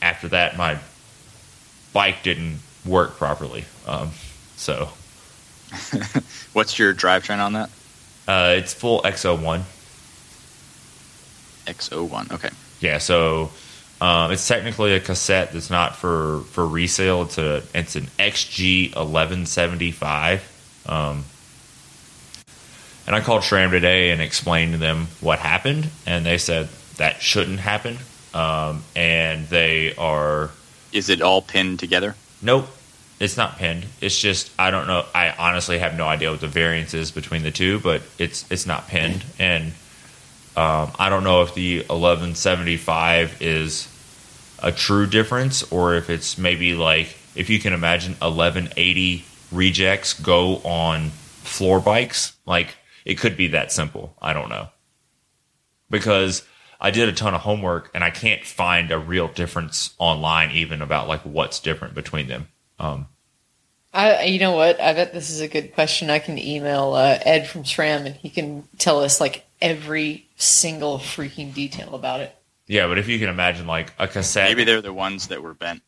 [0.00, 0.78] after that, my
[1.92, 3.64] bike didn't work properly.
[3.86, 4.10] Um,
[4.56, 4.90] so
[6.52, 7.70] What's your drivetrain on that?
[8.28, 9.62] uh, it's full XO1.
[11.66, 12.32] XO1.
[12.32, 12.50] Okay.
[12.80, 13.50] Yeah, so
[14.00, 17.22] um, it's technically a cassette that's not for, for resale.
[17.22, 20.42] It's a it's an XG eleven seventy five.
[20.86, 21.24] Um,
[23.06, 27.22] and I called SRAM today and explained to them what happened, and they said that
[27.22, 27.98] shouldn't happen.
[28.34, 30.50] Um, and they are
[30.92, 32.14] Is it all pinned together?
[32.42, 32.68] Nope,
[33.20, 33.86] it's not pinned.
[34.00, 35.04] It's just I don't know.
[35.14, 38.66] I honestly have no idea what the variance is between the two, but it's it's
[38.66, 39.66] not pinned, and
[40.56, 43.88] um, I don't know if the eleven seventy five is
[44.62, 50.14] a true difference or if it's maybe like if you can imagine eleven eighty rejects
[50.14, 54.16] go on floor bikes, like it could be that simple.
[54.20, 54.68] I don't know
[55.90, 56.44] because
[56.80, 60.82] I did a ton of homework and I can't find a real difference online even
[60.82, 62.48] about like what's different between them.
[62.78, 63.08] Um,
[63.92, 64.80] I, you know what?
[64.80, 66.10] I bet this is a good question.
[66.10, 70.98] I can email uh, Ed from SRAM and he can tell us like every single
[70.98, 72.36] freaking detail about it.
[72.66, 75.54] yeah, but if you can imagine like a cassette, Maybe they're the ones that were
[75.54, 75.82] bent.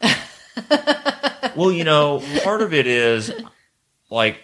[1.56, 3.32] well, you know, part of it is
[4.10, 4.40] like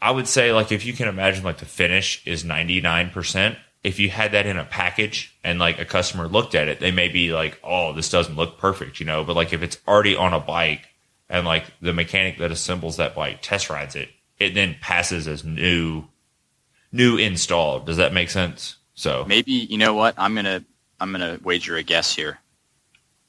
[0.00, 4.08] I would say like if you can imagine like the finish is 99%, if you
[4.08, 7.32] had that in a package and like a customer looked at it, they may be
[7.32, 10.40] like, "Oh, this doesn't look perfect," you know, but like if it's already on a
[10.40, 10.88] bike
[11.28, 15.44] and like the mechanic that assembles that bike test rides it, it then passes as
[15.44, 16.04] new
[16.90, 17.84] new installed.
[17.84, 18.76] Does that make sense?
[18.94, 20.14] So, Maybe you know what?
[20.16, 20.64] I'm gonna
[20.98, 22.38] I'm gonna wager a guess here.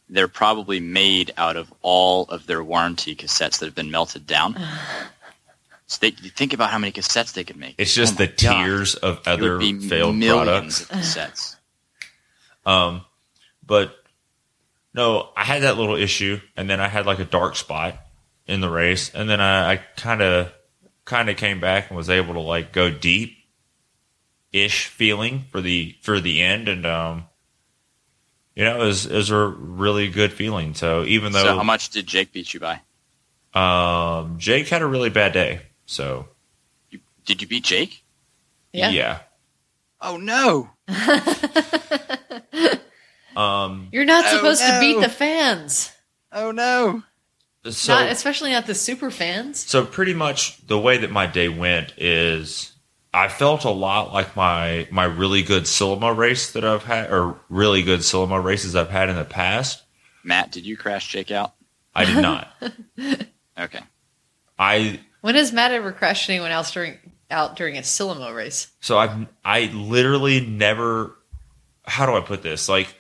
[0.08, 4.56] They're probably made out of all of their warranty cassettes that have been melted down.
[5.96, 7.76] so they, think about how many cassettes they could make.
[7.78, 8.66] it's just Oh my the God.
[8.66, 10.82] tiers of It other would be failed millions products.
[10.82, 10.88] of
[11.34, 11.56] cassettes.
[12.68, 13.06] Um,
[13.66, 13.96] but
[14.94, 17.96] no, I had that little issue, and then I had like a dark spot
[18.48, 20.52] in the race, and then I kind of
[21.06, 23.38] kind of came back and was able to like go deep
[24.52, 27.26] ish feeling for the for the end, and um,
[28.56, 30.74] you know, it was it was a really good feeling.
[30.74, 32.82] So even though, so though how much did Jake beat you by?
[33.54, 36.28] um, Jake had a really bad day, so
[36.90, 38.04] You, did you beat Jake?
[38.74, 38.90] Yeah.
[38.90, 39.20] yeah.
[40.02, 40.70] Oh no!
[43.36, 45.92] Um, You're not Oh, supposed to beat the fans.
[46.32, 47.04] Oh no!
[47.70, 49.60] so not especially not the super fans.
[49.60, 52.72] So pretty much the way that my day went is
[53.14, 57.38] I felt a lot like my my really good Silima race that I've had or
[57.50, 59.84] really good Silima races I've had in the past.
[60.24, 61.56] Matt, did you crash Jake out?
[61.94, 62.52] I did not.
[63.58, 63.80] Okay.
[64.60, 67.00] I When has Matt ever crashed anyone else during
[67.32, 68.68] out during a Silimo race?
[68.80, 71.16] so I've I literally never
[71.84, 72.70] how do I put this?
[72.70, 72.94] Like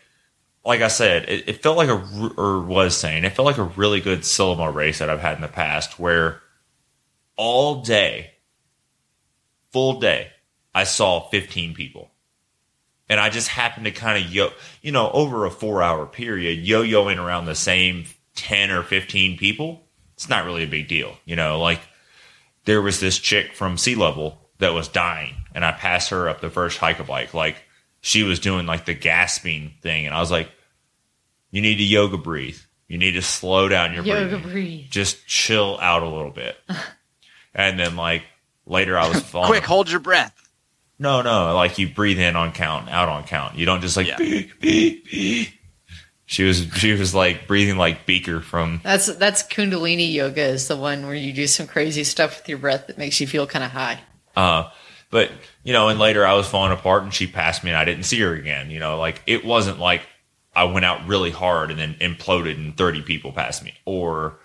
[0.65, 3.63] like I said, it, it felt like a or was saying it felt like a
[3.65, 6.41] really good Silima race that I've had in the past where
[7.35, 8.31] all day
[9.71, 10.31] full day
[10.73, 12.09] I saw 15 people.
[13.07, 14.49] And I just happened to kind of yo,
[14.81, 19.83] you know, over a 4-hour period yo-yoing around the same 10 or 15 people.
[20.15, 21.81] It's not really a big deal, you know, like
[22.65, 26.41] there was this chick from sea level that was dying and I passed her up
[26.41, 27.57] the first hike a bike like
[28.01, 30.49] she was doing like the gasping thing and I was like
[31.51, 32.57] you need to yoga breathe.
[32.87, 34.85] You need to slow down your Yoga breathing breathe.
[34.91, 36.57] just chill out a little bit.
[37.55, 38.23] and then like
[38.65, 39.47] later I was falling.
[39.47, 40.33] Quick, hold your breath.
[40.99, 43.55] No, no, like you breathe in on count, out on count.
[43.57, 44.17] You don't just like Yeah.
[44.17, 45.49] beep, beep, beep.
[46.27, 50.75] She was she was like breathing like Beaker from That's that's Kundalini yoga is the
[50.75, 53.63] one where you do some crazy stuff with your breath that makes you feel kind
[53.63, 53.99] of high.
[54.35, 54.69] uh
[55.11, 55.31] but
[55.63, 58.03] you know, and later I was falling apart and she passed me and I didn't
[58.03, 58.69] see her again.
[58.69, 60.01] You know, like it wasn't like
[60.55, 64.39] I went out really hard and then imploded and 30 people passed me, or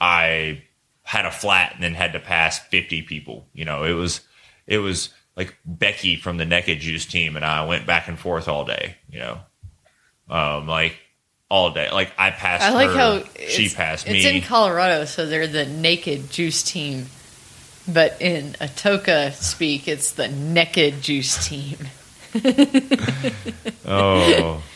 [0.00, 0.62] I
[1.02, 3.46] had a flat and then had to pass 50 people.
[3.52, 4.20] You know, it was
[4.66, 8.48] it was like Becky from the Naked Juice team and I went back and forth
[8.48, 8.96] all day.
[9.10, 9.40] You know,
[10.28, 10.98] um, like
[11.50, 11.90] all day.
[11.90, 12.64] Like I passed.
[12.64, 17.06] I like her, how she passed It's in Colorado, so they're the naked juice team.
[17.86, 21.78] But in Atoka speak, it's the naked juice team.
[23.86, 24.62] oh,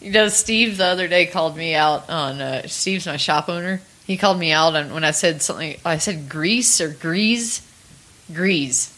[0.00, 2.40] You know, Steve the other day called me out on.
[2.40, 3.82] Uh, Steve's my shop owner.
[4.06, 5.78] He called me out on when I said something.
[5.84, 7.60] I said grease or grease,
[8.32, 8.96] grease.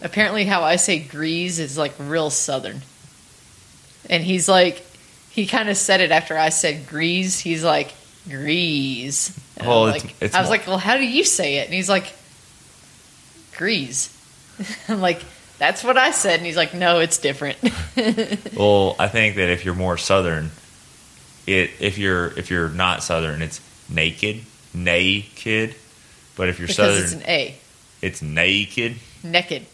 [0.00, 2.82] Apparently, how I say grease is like real southern.
[4.08, 4.85] And he's like,
[5.36, 7.38] he kind of said it after I said grease.
[7.38, 7.92] He's like
[8.28, 9.38] grease.
[9.58, 11.66] And Well, it's- like, it's I was more- like, well, how do you say it?
[11.66, 12.12] And he's like,
[13.56, 14.12] grease.
[14.88, 15.20] I'm like,
[15.58, 16.38] that's what I said.
[16.38, 17.58] And he's like, no, it's different.
[18.56, 20.50] well, I think that if you're more southern,
[21.46, 24.40] it if you're if you're not southern, it's naked,
[24.74, 25.74] naked.
[26.36, 27.54] But if you're because southern, it's an A.
[28.02, 28.96] it's naked.
[29.22, 29.64] Naked.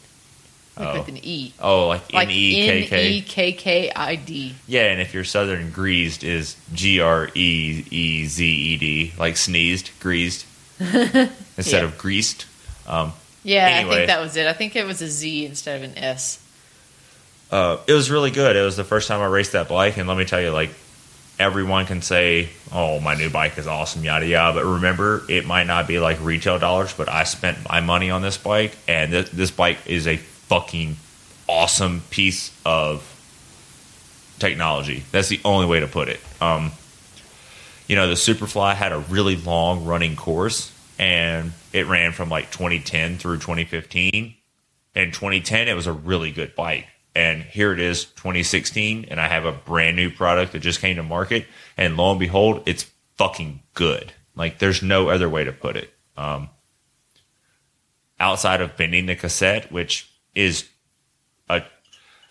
[0.77, 0.99] Like Oh.
[1.01, 1.53] with an E.
[1.61, 3.09] Oh, like N E K N K.
[3.11, 4.55] E K K I D.
[4.67, 9.37] Yeah, and if you're southern, greased is G R E E Z E D, like
[9.37, 10.47] sneezed, greased,
[10.81, 11.85] instead Yeah.
[11.85, 12.47] of greased.
[12.87, 13.13] Um,
[13.45, 14.47] Yeah, I think that was it.
[14.47, 16.39] I think it was a Z instead of an S.
[17.51, 18.57] uh, it was really good.
[18.57, 20.71] It was the first time I raced that bike, and let me tell you, like
[21.39, 24.59] everyone can say, "Oh, my new bike is awesome," yada yada.
[24.59, 28.23] But remember, it might not be like retail dollars, but I spent my money on
[28.23, 30.19] this bike, and th- this bike is a
[30.53, 30.97] fucking
[31.49, 33.03] awesome piece of
[34.39, 35.03] technology.
[35.11, 36.21] That's the only way to put it.
[36.43, 36.73] Um,
[37.87, 42.51] you know, the Superfly had a really long running course, and it ran from like
[42.51, 44.35] 2010 through 2015
[44.95, 46.87] in 2010 it was a really good bike.
[47.15, 50.97] And here it is 2016 and i have a brand new product that just came
[50.97, 51.47] to market.
[51.79, 54.13] And lo and behold it's fucking good.
[54.35, 55.93] Like there's no other way to put it.
[56.17, 56.51] Um,
[58.21, 60.69] outside of bending the cassette which is
[61.49, 61.63] a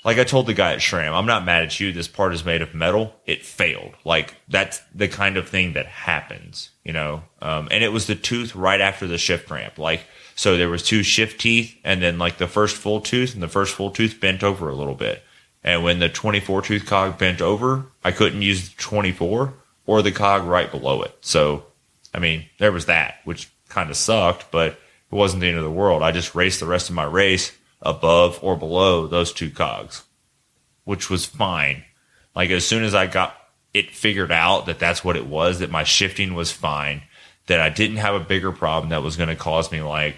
[0.03, 2.45] like i told the guy at shram i'm not mad at you this part is
[2.45, 7.23] made of metal it failed like that's the kind of thing that happens you know
[7.41, 10.01] um, and it was the tooth right after the shift ramp like
[10.41, 13.47] so there was two shift teeth and then like the first full tooth and the
[13.47, 15.23] first full tooth bent over a little bit.
[15.63, 19.53] And when the 24 tooth cog bent over, I couldn't use the 24
[19.85, 21.15] or the cog right below it.
[21.21, 21.65] So,
[22.11, 24.79] I mean, there was that, which kind of sucked, but it
[25.11, 26.01] wasn't the end of the world.
[26.01, 27.51] I just raced the rest of my race
[27.81, 30.03] above or below those two cogs,
[30.83, 31.83] which was fine.
[32.35, 33.35] Like as soon as I got
[33.73, 37.03] it figured out that that's what it was, that my shifting was fine,
[37.47, 40.15] that I didn't have a bigger problem that was going to cause me like,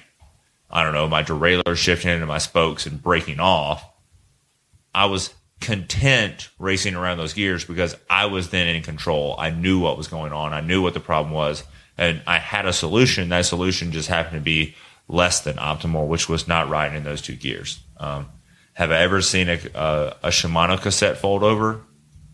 [0.69, 3.88] I don't know, my derailleur shifting into my spokes and breaking off.
[4.93, 9.36] I was content racing around those gears because I was then in control.
[9.38, 10.54] I knew what was going on.
[10.54, 11.63] I knew what the problem was
[11.97, 13.30] and I had a solution.
[13.30, 14.76] That solution just happened to be
[15.07, 17.79] less than optimal, which was not riding in those two gears.
[17.97, 18.29] Um,
[18.73, 21.81] have I ever seen a, a, a Shimano cassette fold over?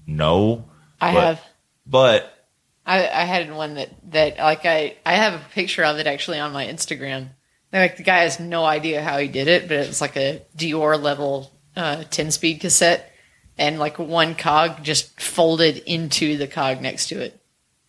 [0.07, 0.65] No.
[1.01, 1.41] I But- have.
[1.85, 2.47] But
[2.85, 6.39] I, I had one that, that like I, I have a picture of it actually
[6.39, 7.29] on my Instagram.
[7.73, 10.43] Like the guy has no idea how he did it, but it was like a
[10.55, 13.11] Deore level uh, ten speed cassette,
[13.57, 17.39] and like one cog just folded into the cog next to it,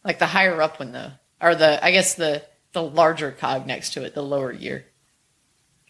[0.04, 3.94] like the higher up one though, or the I guess the the larger cog next
[3.94, 4.84] to it, the lower gear.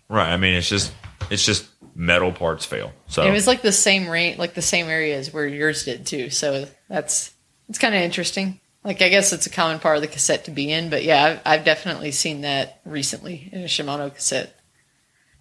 [0.09, 0.93] right, I mean, it's just
[1.31, 2.93] it's just metal parts fail.
[3.09, 6.31] So It was like the same rate, like the same areas where yours did too.
[6.31, 7.33] So that's
[7.69, 8.61] it's kind of interesting.
[8.83, 11.25] Like I guess it's a common part of the cassette to be in, but yeah,
[11.45, 14.57] I've, I've definitely seen that recently in a Shimano cassette.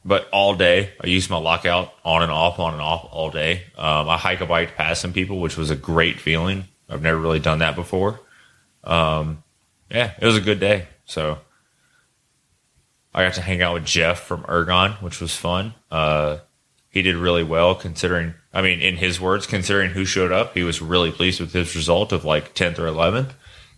[0.04, 3.64] but all day I used my lockout on and off, on and off all day.
[3.78, 6.66] Um, I hike a bike past some people, which was a great feeling.
[6.90, 8.20] I've never really done that before.
[8.84, 9.44] Um,
[9.90, 10.88] yeah, it was a good day.
[11.10, 11.40] So
[13.16, 15.74] I got to hang out with Jeff from Ergon, which was fun.
[15.90, 16.38] Uh,
[16.90, 20.64] he did really well considering, I mean, in his words, considering who showed up, he
[20.64, 23.32] was really pleased with his result of like 10th or 11th.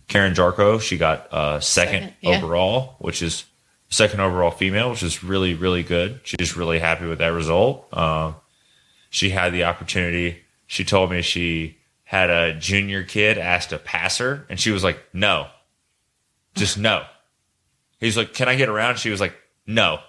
[0.08, 2.36] Karen Jarchow, she got uh, second, Second, yeah.
[2.36, 3.44] overall, which is
[3.88, 6.20] second overall female, which is really, really good.
[6.24, 7.88] She's really happy with that result.
[7.92, 8.34] Uh,
[9.08, 10.42] she had the opportunity.
[10.66, 14.84] She told me she had a junior kid asked to pass her, and she was
[14.84, 15.46] like, no,
[16.54, 17.04] just no.
[18.02, 18.98] He's like, can I get around?
[18.98, 19.34] She was like,
[19.66, 20.00] no.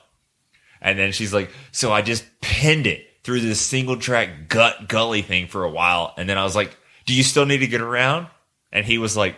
[0.82, 5.22] And then she's like, so I just pinned it through this single track gut gully
[5.22, 6.14] thing for a while.
[6.18, 6.76] And then I was like,
[7.06, 8.28] do you still need to get around?
[8.72, 9.36] And he was like,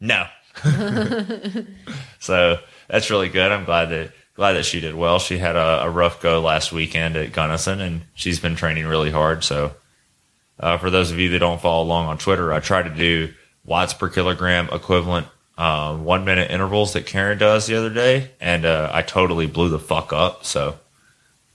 [0.00, 0.26] no.
[2.18, 3.52] so that's really good.
[3.52, 5.18] I'm glad that glad that she did well.
[5.18, 9.10] She had a, a rough go last weekend at Gunnison, and she's been training really
[9.10, 9.44] hard.
[9.44, 9.74] So
[10.58, 13.34] Uh, for those of you that don't follow along on Twitter, I try to do
[13.64, 15.26] watts per kilogram equivalent
[15.58, 19.68] um, one minute intervals that Karen does the other day, and uh, I totally blew
[19.68, 20.44] the fuck up.
[20.44, 20.78] So,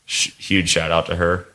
[0.06, 1.45] sh- huge shout out to her.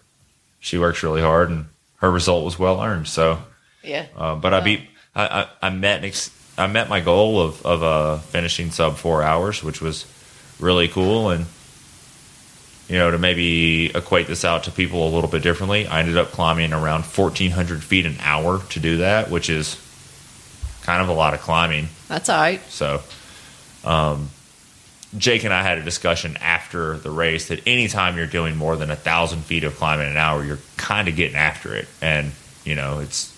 [0.61, 1.67] She works really hard, and
[1.99, 3.09] her result was well earned.
[3.09, 3.39] So,
[3.83, 4.07] Yeah.
[4.17, 4.81] uh, but I beat,
[5.15, 5.27] I,
[5.63, 9.63] I, I met, ex- I met my goal of of uh, finishing sub four hours,
[9.63, 10.07] which was
[10.61, 11.47] really cool, and
[12.89, 16.17] you know to maybe equate this out to people a little bit differently, I ended
[16.17, 19.77] up climbing around fourteen hundred feet an hour to do that, which is
[20.87, 21.89] kind of a lot of climbing.
[22.09, 22.61] That's all right.
[22.71, 23.03] So,
[23.85, 24.31] um,
[25.19, 28.91] Jake and I had a discussion after the race that anytime you're doing more than
[28.91, 31.89] a thousand feet of climbing an hour, you're kind of getting after it.
[32.01, 32.31] And,
[32.65, 33.33] you know, it's,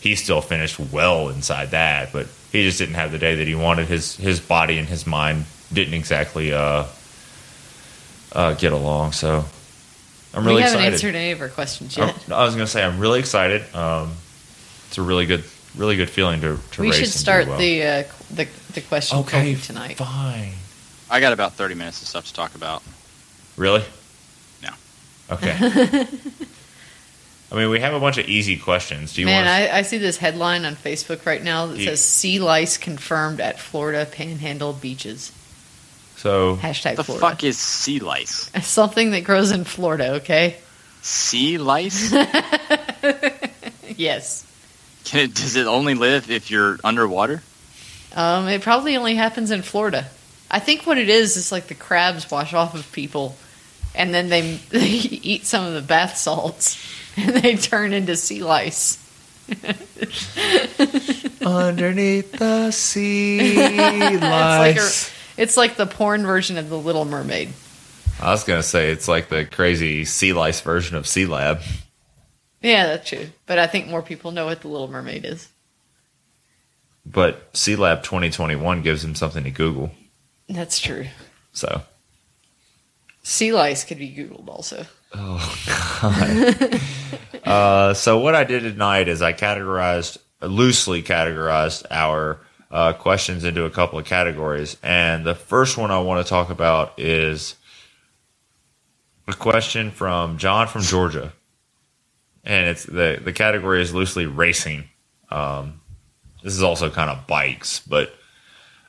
[0.00, 3.54] he still finished well inside that, but he just didn't have the day that he
[3.54, 3.86] wanted.
[3.86, 6.84] His, his body and his mind didn't exactly, uh,
[8.32, 9.12] uh, get along.
[9.12, 9.44] So
[10.32, 10.92] I'm really we haven't excited.
[10.94, 12.32] answered any of our questions I'm- yet.
[12.32, 13.62] I was going to say, I'm really excited.
[13.74, 14.12] Um,
[14.88, 15.42] it's a really good,
[15.76, 17.58] really good feeling to, to we race should start well.
[17.58, 19.96] the, uh, the the question Okay, tonight.
[19.96, 20.52] fine.
[21.10, 22.82] I got about 30 minutes of stuff to talk about.
[23.56, 23.84] Really?
[24.62, 24.70] No.
[25.30, 25.56] Okay.
[27.52, 29.12] I mean, we have a bunch of easy questions.
[29.14, 29.72] Do you Man, want?
[29.72, 33.40] I, I see this headline on Facebook right now that You- says sea lice confirmed
[33.40, 35.30] at Florida Panhandle beaches.
[36.16, 37.26] so Hashtag the Florida.
[37.28, 38.50] fuck is sea lice?
[38.66, 40.14] Something that grows in Florida.
[40.14, 40.56] Okay.
[41.02, 42.12] Sea lice?
[43.96, 44.44] Yes.
[45.04, 47.42] Can it, does it only live if you're underwater?
[48.14, 50.06] Um, it probably only happens in Florida.
[50.50, 53.36] I think what it is is like the crabs wash off of people,
[53.94, 56.82] and then they they eat some of the bath salts,
[57.16, 59.00] and they turn into sea lice.
[61.44, 64.22] underneath the sea lice.
[64.22, 67.50] It's like, a, it's like the porn version of the Little Mermaid.
[68.20, 71.60] I was gonna say it's like the crazy sea lice version of Sea Lab.
[72.64, 73.26] Yeah, that's true.
[73.44, 75.48] But I think more people know what the Little Mermaid is.
[77.04, 79.90] But Sea Lab 2021 gives him something to Google.
[80.48, 81.06] That's true.
[81.52, 81.82] So,
[83.22, 84.86] Sea lice could be Googled also.
[85.12, 86.80] oh god.
[87.44, 92.40] uh, so what I did tonight is I categorized loosely categorized our
[92.70, 96.48] uh, questions into a couple of categories, and the first one I want to talk
[96.48, 97.56] about is
[99.28, 101.34] a question from John from Georgia,
[102.44, 104.84] and it's the the category is loosely racing.
[105.30, 105.80] Um,
[106.42, 108.14] this is also kind of bikes, but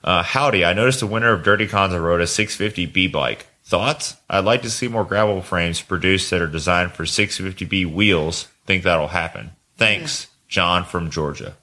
[0.04, 0.66] uh, howdy!
[0.66, 3.48] I noticed the winner of Dirty Kanza rode a 650B bike.
[3.64, 4.16] Thoughts?
[4.30, 8.48] I'd like to see more gravel frames produced that are designed for 650B wheels.
[8.68, 9.52] Think that'll happen.
[9.78, 11.56] Thanks, John from Georgia.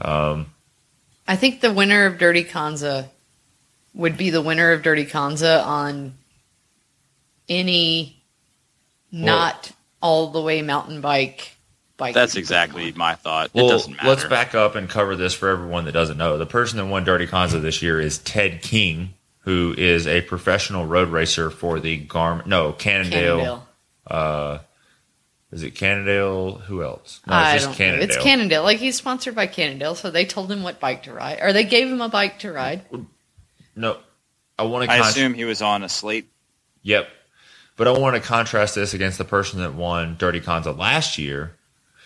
[0.00, 0.54] Um,
[1.28, 3.08] I think the winner of Dirty Kanza
[3.94, 6.14] would be the winner of Dirty Kanza on
[7.48, 8.22] any
[9.12, 11.56] not all the way mountain bike
[11.96, 12.14] bike.
[12.14, 13.50] That's that you put exactly my thought.
[13.54, 14.08] well, it doesn't matter.
[14.08, 16.38] let's back up and cover this for everyone that doesn't know.
[16.38, 20.86] The person that won Dirty Kanza this year is Ted King, who is a professional
[20.86, 22.46] road racer for the Garmin.
[22.46, 23.38] No, Cannondale.
[23.38, 23.68] Cannondale.
[24.06, 24.58] Uh,
[25.52, 26.54] is it Cannondale?
[26.58, 27.20] Who else?
[27.26, 27.84] No, I it's don't just know.
[27.84, 28.08] Cannondale.
[28.08, 28.62] It's Cannondale.
[28.62, 31.64] Like he's sponsored by Cannondale, so they told him what bike to ride, or they
[31.64, 32.84] gave him a bike to ride.
[33.74, 33.98] no,
[34.58, 34.92] I want to.
[34.92, 36.28] I assume he was on a slate.
[36.82, 37.08] Yep.
[37.76, 41.56] But I want to contrast this against the person that won Dirty Kanza last year.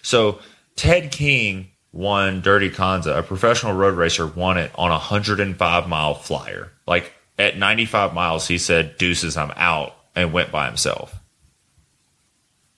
[0.03, 0.41] So
[0.77, 6.14] Ted King won Dirty Kanza, a professional road racer, won it on a 105 mile
[6.14, 6.73] flyer.
[6.87, 11.14] Like at 95 miles, he said, Deuces, I'm out, and went by himself.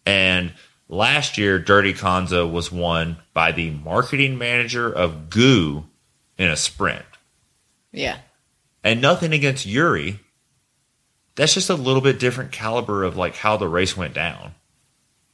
[0.04, 0.52] And
[0.88, 5.84] last year, Dirty Kanza was won by the marketing manager of GU
[6.38, 7.04] in a sprint.
[7.92, 8.18] Yeah,
[8.82, 10.18] And nothing against Yuri.
[11.34, 14.54] That's just a little bit different caliber of like how the race went down.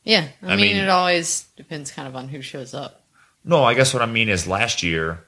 [0.05, 0.29] yeah.
[0.43, 3.05] I, I mean, mean- it always depends kind of on who shows up.
[3.45, 5.25] No, I guess what I mean is last year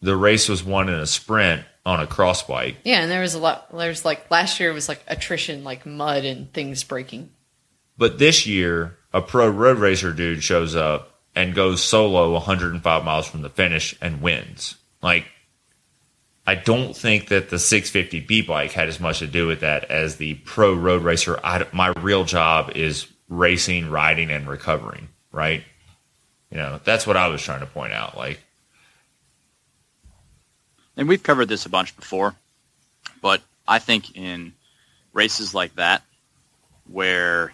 [0.00, 2.76] the race was won in a sprint on a cross bike.
[2.84, 3.76] Yeah, and there was a lot.
[3.76, 7.30] There's like last year was like attrition, like mud and things breaking.
[7.98, 13.28] But this year, a pro road racer dude shows up and goes solo 105 miles
[13.28, 14.76] from the finish and wins.
[15.02, 15.26] Like,
[16.50, 20.16] I don't think that the 650B bike had as much to do with that as
[20.16, 21.38] the pro road racer.
[21.44, 25.62] I, my real job is racing, riding, and recovering, right?
[26.50, 28.16] You know, that's what I was trying to point out.
[28.16, 28.40] Like,
[30.96, 32.34] And we've covered this a bunch before,
[33.22, 34.52] but I think in
[35.12, 36.02] races like that,
[36.90, 37.52] where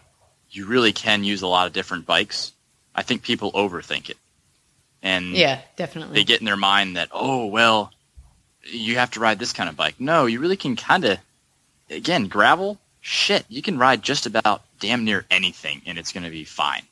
[0.50, 2.52] you really can use a lot of different bikes,
[2.94, 4.16] I think people overthink it.
[5.02, 6.14] And Yeah, definitely.
[6.14, 7.92] they get in their mind that, oh, well,
[8.70, 9.96] you have to ride this kind of bike.
[9.98, 11.18] No, you really can kind of,
[11.90, 16.30] again, gravel, shit, you can ride just about damn near anything and it's going to
[16.30, 16.82] be fine.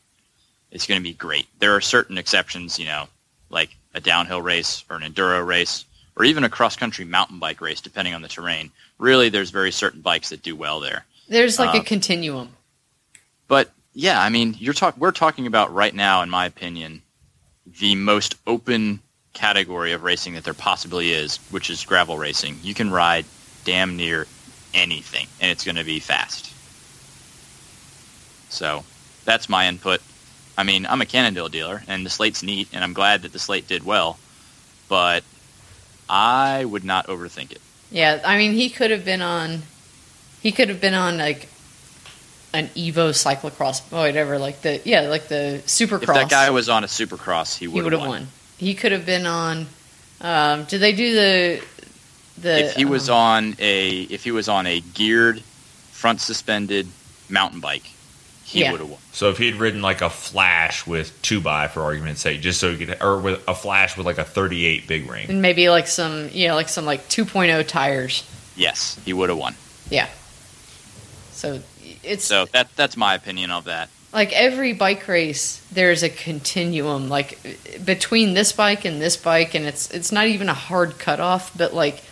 [0.71, 1.47] it's going to be great.
[1.61, 3.07] There are certain exceptions, you know,
[3.51, 5.85] like a downhill race or an enduro race
[6.17, 8.71] or even a cross country mountain bike race, depending on the terrain.
[8.99, 11.05] Really, there's very certain bikes that do well there.
[11.29, 12.51] There's like a um, continuum.
[13.49, 17.03] But yeah, I mean, you're talk we're talking about right now, in my opinion,
[17.67, 19.01] the most open
[19.35, 22.59] category of racing that there possibly is, which is gravel racing.
[22.63, 23.27] You can ride
[23.65, 24.27] damn near
[24.73, 26.51] anything, and it's going to be fast.
[28.51, 28.85] So
[29.25, 30.01] that's my input.
[30.57, 33.39] I mean, I'm a Cannondale dealer, and the slate's neat, and I'm glad that the
[33.39, 34.19] slate did well,
[34.89, 35.25] but
[36.09, 37.61] I would not overthink it.
[37.91, 39.63] Yeah, I mean, he could have been on.
[40.41, 41.49] He could have been on like
[42.53, 46.03] an Evo cyclocross, or whatever, like the yeah, like the Supercross.
[46.03, 48.21] If that guy was on a Supercross, he he would would have have won.
[48.23, 48.29] won.
[48.65, 49.67] He could have been on.
[50.23, 51.63] Um, did they do the
[52.39, 52.59] the?
[52.65, 55.41] if he was um, on a if he was on a geared
[55.93, 56.89] front suspended
[57.29, 57.85] mountain bike,
[58.45, 58.73] he Yeah.
[58.73, 58.99] would have won.
[59.13, 62.73] So if he'd ridden like a flash with two by for argument's sake, just so
[62.75, 65.27] he could, or with a flash with like a 38 big ring.
[65.29, 68.25] and maybe like some you know like some like 2.0 tires.
[68.57, 69.55] Yes, he would have won.
[69.91, 70.09] Yeah.
[71.33, 71.61] So
[72.03, 73.91] it's So that that's my opinion of that.
[74.15, 77.39] Like every bike race there's a continuum like
[77.85, 81.75] between this bike and this bike and it's it's not even a hard cutoff but
[81.75, 82.03] like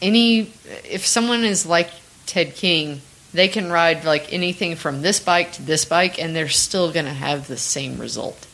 [0.00, 0.52] any
[0.88, 1.90] if someone is like
[2.26, 3.00] ted king
[3.32, 7.06] they can ride like anything from this bike to this bike and they're still going
[7.06, 8.46] to have the same result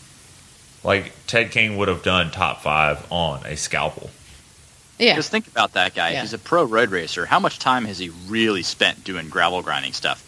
[0.85, 4.11] Like Ted King would have done top five on a scalpel.
[4.99, 6.13] yeah Just think about that guy.
[6.13, 6.21] Yeah.
[6.23, 7.27] He's a pro road racer.
[7.27, 10.23] How much time has he really spent doing gravel grinding stuff?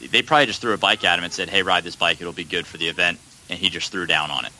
[0.00, 2.20] They probably just threw a bike at him and said, "Hey, ride this bike.
[2.20, 3.18] It'll be good for the event."
[3.48, 4.52] And he just threw down on it.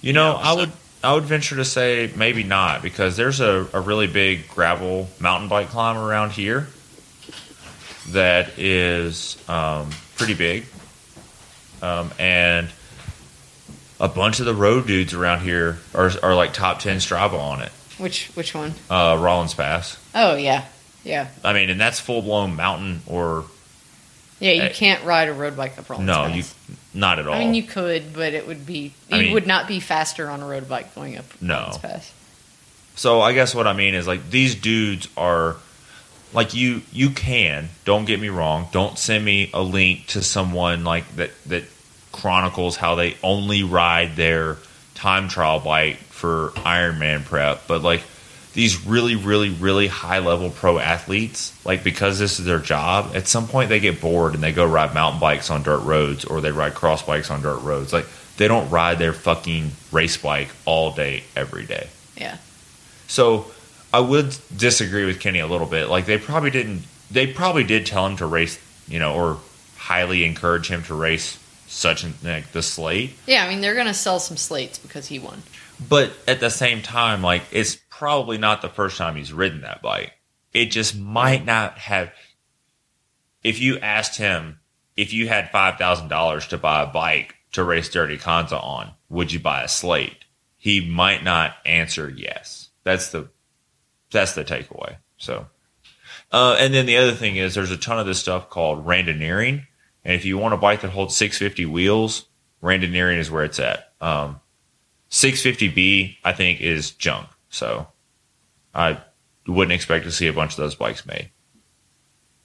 [0.00, 0.72] You know, Yeah, I so- would
[1.04, 5.48] I would venture to say maybe not because there's a, a really big gravel mountain
[5.48, 6.68] bike climb around here
[8.10, 10.64] that is um, pretty big,
[11.82, 12.68] um, and
[14.00, 17.62] a bunch of the road dudes around here are, are like top ten Strava on
[17.62, 17.70] it.
[17.98, 18.74] which which one?
[18.90, 19.96] Uh, Rollins Pass.
[20.14, 20.64] Oh yeah
[21.04, 23.44] yeah I mean, and that's full blown mountain or
[24.42, 26.36] yeah you can't ride a road bike up Rollins no, Pass.
[26.68, 27.34] you not at all.
[27.34, 30.42] I mean, you could, but it would be I mean- would not be faster on
[30.42, 31.54] a road bike going up No.
[31.54, 32.12] Rollins Pass.
[32.94, 35.56] So I guess what I mean is like these dudes are
[36.34, 40.84] like you you can don't get me wrong don't send me a link to someone
[40.84, 41.64] like that that
[42.12, 44.58] chronicles how they only ride their
[44.94, 48.02] time trial bike for Ironman prep but like
[48.54, 53.26] these really really really high level pro athletes like because this is their job at
[53.26, 56.40] some point they get bored and they go ride mountain bikes on dirt roads or
[56.40, 60.48] they ride cross bikes on dirt roads like they don't ride their fucking race bike
[60.64, 61.86] all day every day
[62.16, 62.36] Yeah.
[63.06, 63.46] so
[63.94, 65.88] I would disagree with Kenny a little bit.
[65.90, 66.84] Like they probably didn't.
[67.10, 69.38] They probably did tell him to race, you know, or
[69.76, 73.10] highly encourage him to race such an, like the slate.
[73.26, 75.42] Yeah, I mean they're gonna sell some slates because he won.
[75.90, 79.80] But at the same time, like it's probably not the first time he's ridden that
[79.80, 80.10] bike.
[80.52, 82.10] It just might not have.
[83.44, 84.58] If you asked him
[84.96, 88.90] if you had five thousand dollars to buy a bike to race Dirty Kanza on,
[89.08, 90.24] would you buy a slate?
[90.56, 92.70] He might not answer yes.
[92.82, 93.28] That's the
[94.10, 94.96] that's the takeaway.
[95.16, 95.46] So,
[96.32, 99.64] uh, and then the other thing is there's a ton of this stuff called randonneuring,
[100.04, 102.26] and if you want a bike that holds 650 wheels,
[102.60, 103.92] randonneuring is where it's at.
[104.00, 104.40] Um,
[105.08, 107.28] 650B, I think, is junk.
[107.48, 107.86] So
[108.74, 109.00] I
[109.46, 111.30] wouldn't expect to see a bunch of those bikes made.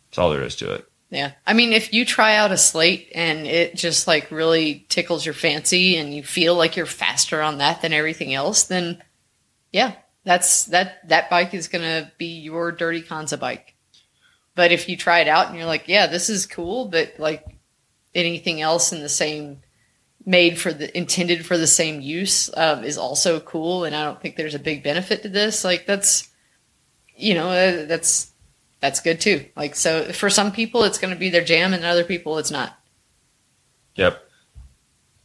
[0.10, 0.88] That's all there is to it.
[1.10, 1.32] Yeah.
[1.46, 5.34] I mean if you try out a slate and it just like really tickles your
[5.34, 9.02] fancy and you feel like you're faster on that than everything else, then
[9.72, 13.76] yeah, that's that that bike is gonna be your dirty Kanza bike.
[14.56, 17.46] But if you try it out and you're like, yeah, this is cool, but like
[18.14, 19.62] anything else in the same
[20.28, 24.22] made for the intended for the same use um, is also cool, and I don't
[24.22, 25.64] think there's a big benefit to this.
[25.64, 26.30] Like that's
[27.16, 28.32] you know uh, that's
[28.82, 29.46] that's good too.
[29.56, 32.52] Like so, for some people it's going to be their jam, and other people it's
[32.52, 32.78] not.
[33.96, 34.22] Yep.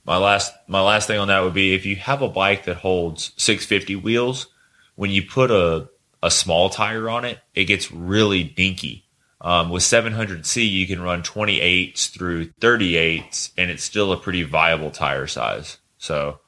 [0.05, 2.78] My last my last thing on that would be if you have a bike that
[2.78, 4.46] holds 650 wheels,
[4.94, 5.90] when you put a
[6.22, 9.01] a small tire on it, it gets really dinky.
[9.43, 14.93] Um, with 700C, you can run 28s through 38s, and it's still a pretty viable
[14.93, 15.78] tire size.
[15.99, 16.38] So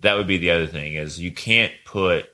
[0.00, 2.30] that would be the other thing is you can't put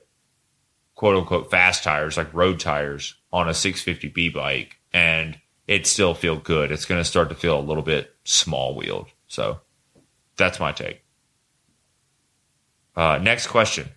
[0.95, 5.37] quote unquote fast tires like road tires on a 650B bike and
[5.67, 6.71] it still feel good.
[6.71, 9.07] It's going to start to feel a little bit small wheeled.
[9.27, 9.59] So
[10.37, 11.03] that's my take.
[12.95, 13.89] Uh, next question.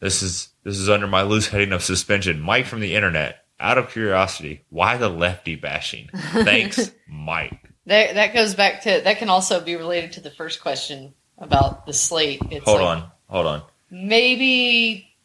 [0.00, 2.40] This is this is under my loose heading of suspension.
[2.40, 3.43] Mike from the internet.
[3.64, 6.10] Out of curiosity, why the lefty bashing?
[6.12, 7.58] Thanks, Mike.
[7.86, 11.86] That that goes back to that can also be related to the first question about
[11.86, 12.42] the slate.
[12.50, 13.62] It's Hold like, on, hold on.
[13.90, 15.16] Maybe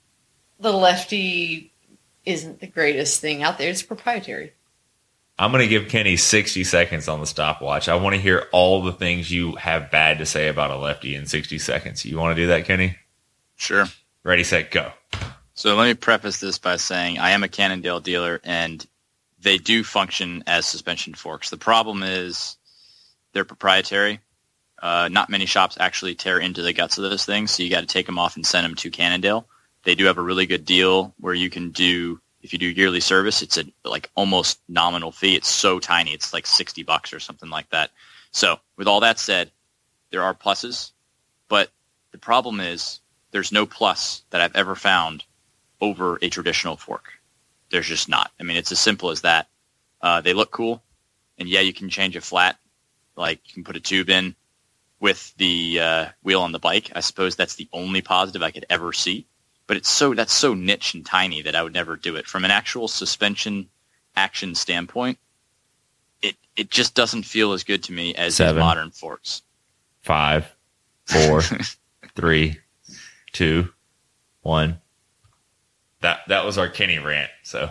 [0.57, 1.73] the lefty
[2.23, 3.69] isn't the greatest thing out there.
[3.69, 4.53] It's proprietary.
[5.37, 7.89] I'm going to give Kenny 60 seconds on the stopwatch.
[7.89, 11.13] I want to hear all the things you have bad to say about a lefty
[11.13, 12.05] in 60 seconds.
[12.05, 12.95] You want to do that, Kenny?
[13.57, 13.85] Sure.
[14.23, 14.91] Ready, set, go.
[15.59, 18.87] So let me preface this by saying I am a Cannondale dealer and
[19.41, 21.49] they do function as suspension forks.
[21.49, 22.55] The problem is
[23.33, 24.21] they're proprietary.
[24.81, 27.81] Uh, not many shops actually tear into the guts of those things, so you got
[27.81, 29.49] to take them off and send them to Cannondale.
[29.83, 33.01] They do have a really good deal where you can do if you do yearly
[33.01, 35.35] service, it's a like almost nominal fee.
[35.35, 37.91] It's so tiny, it's like sixty bucks or something like that.
[38.31, 39.51] So with all that said,
[40.09, 40.93] there are pluses,
[41.49, 41.69] but
[42.13, 43.01] the problem is
[43.31, 45.25] there's no plus that I've ever found
[45.81, 47.05] over a traditional fork.
[47.71, 48.31] There's just not.
[48.39, 49.47] I mean, it's as simple as that.
[50.01, 50.81] Uh, they look cool,
[51.37, 52.57] and yeah, you can change a flat,
[53.15, 54.35] like you can put a tube in
[54.99, 56.91] with the uh, wheel on the bike.
[56.95, 59.25] I suppose that's the only positive I could ever see.
[59.67, 62.25] But it's so that's so niche and tiny that I would never do it.
[62.25, 63.69] From an actual suspension
[64.15, 65.19] action standpoint,
[66.23, 68.59] it it just doesn't feel as good to me as Seven.
[68.59, 69.43] modern forks.
[70.01, 70.51] Five,
[71.05, 71.43] four,
[72.15, 72.57] three,
[73.31, 73.69] two,
[74.41, 74.81] one.
[76.01, 77.29] That that was our Kenny rant.
[77.43, 77.69] So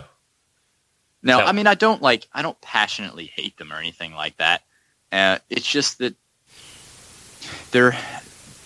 [1.23, 4.63] No, I mean I don't like I don't passionately hate them or anything like that.
[5.11, 6.15] Uh, it's just that
[7.71, 7.97] they're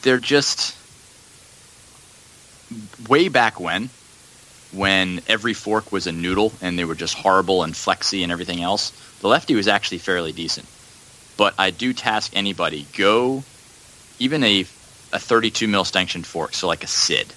[0.02, 0.76] they're just
[3.08, 3.90] way back when
[4.72, 8.62] when every fork was a noodle and they were just horrible and flexy and everything
[8.62, 8.92] else.
[9.22, 10.68] The lefty was actually fairly decent.
[11.38, 13.44] But I do task anybody go
[14.20, 14.66] even a
[15.12, 17.34] a 32 mil stanchion fork, so like a SID,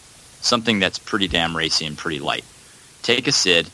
[0.46, 2.44] something that's pretty damn racy and pretty light.
[3.02, 3.68] Take a SID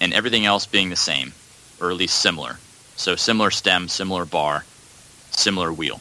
[0.00, 1.32] and everything else being the same,
[1.80, 2.58] or at least similar.
[2.96, 4.64] So similar stem, similar bar,
[5.30, 6.00] similar wheel.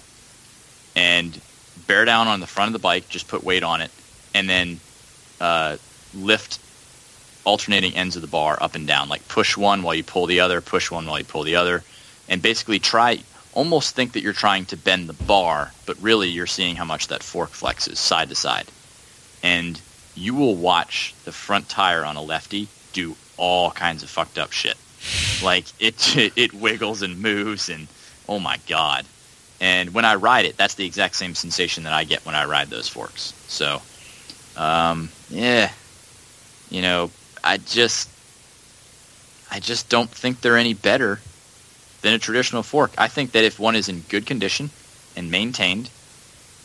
[0.95, 1.39] And
[1.87, 3.91] bear down on the front of the bike, just put weight on it,
[4.33, 4.79] and then
[5.39, 5.77] uh,
[6.13, 6.59] lift
[7.43, 9.09] alternating ends of the bar up and down.
[9.09, 11.83] Like push one while you pull the other, push one while you pull the other,
[12.27, 13.19] and basically try,
[13.53, 17.07] almost think that you're trying to bend the bar, but really you're seeing how much
[17.07, 18.67] that fork flexes side to side.
[19.43, 19.79] And
[20.15, 24.51] you will watch the front tire on a lefty do all kinds of fucked up
[24.51, 24.77] shit.
[25.43, 27.87] Like it, it, it wiggles and moves, and
[28.27, 29.05] oh my god!
[29.61, 32.45] And when I ride it, that's the exact same sensation that I get when I
[32.45, 33.33] ride those forks.
[33.47, 33.81] So,
[34.57, 35.71] um, yeah,
[36.69, 37.11] you know,
[37.43, 38.09] I just,
[39.51, 41.19] I just don't think they're any better
[42.01, 42.91] than a traditional fork.
[42.97, 44.69] I think that if one is in good condition
[45.15, 45.89] and maintained,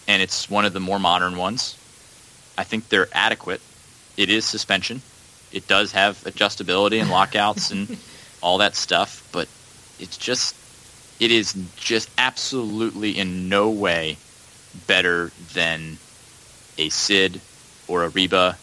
[0.08, 1.76] and it's one of the more modern ones,
[2.60, 3.62] I think they're adequate.
[4.18, 5.00] It is suspension.
[5.50, 7.96] It does have adjustability and lockouts and
[8.42, 9.48] all that stuff, but
[9.98, 10.54] it's just
[11.18, 14.18] it is just absolutely in no way
[14.86, 15.96] better than
[16.76, 17.40] a Sid
[17.88, 18.58] or a Reba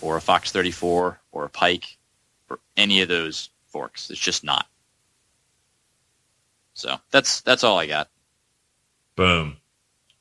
[0.00, 1.98] or a Fox 34 or a Pike
[2.48, 4.10] or any of those forks.
[4.10, 4.66] It's just not.
[6.72, 8.08] So that's that's all I got.
[9.14, 9.58] Boom.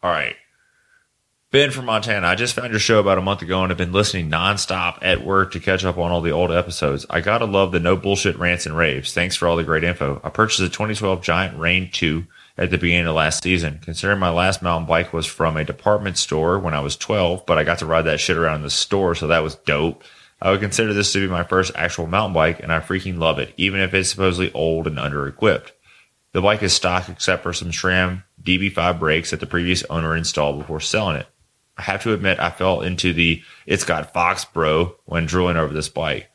[0.04, 0.36] All right.
[1.52, 3.92] Ben from Montana, I just found your show about a month ago and have been
[3.92, 7.06] listening nonstop at work to catch up on all the old episodes.
[7.10, 9.14] I gotta love the no bullshit rants and raves.
[9.14, 10.22] Thanks for all the great info.
[10.24, 12.26] I purchased a 2012 Giant Reign 2
[12.58, 13.80] at the beginning of last season.
[13.84, 17.58] Considering my last mountain bike was from a department store when I was 12, but
[17.58, 20.06] I got to ride that shit around in the store, so that was dope.
[20.42, 23.40] I would consider this to be my first actual mountain bike, and I freaking love
[23.40, 25.74] it, even if it's supposedly old and under equipped.
[26.32, 30.58] The bike is stock except for some SRAM DB5 brakes that the previous owner installed
[30.58, 31.28] before selling it.
[31.78, 35.74] I have to admit, I fell into the it's got Fox bro when drooling over
[35.74, 36.30] this bike.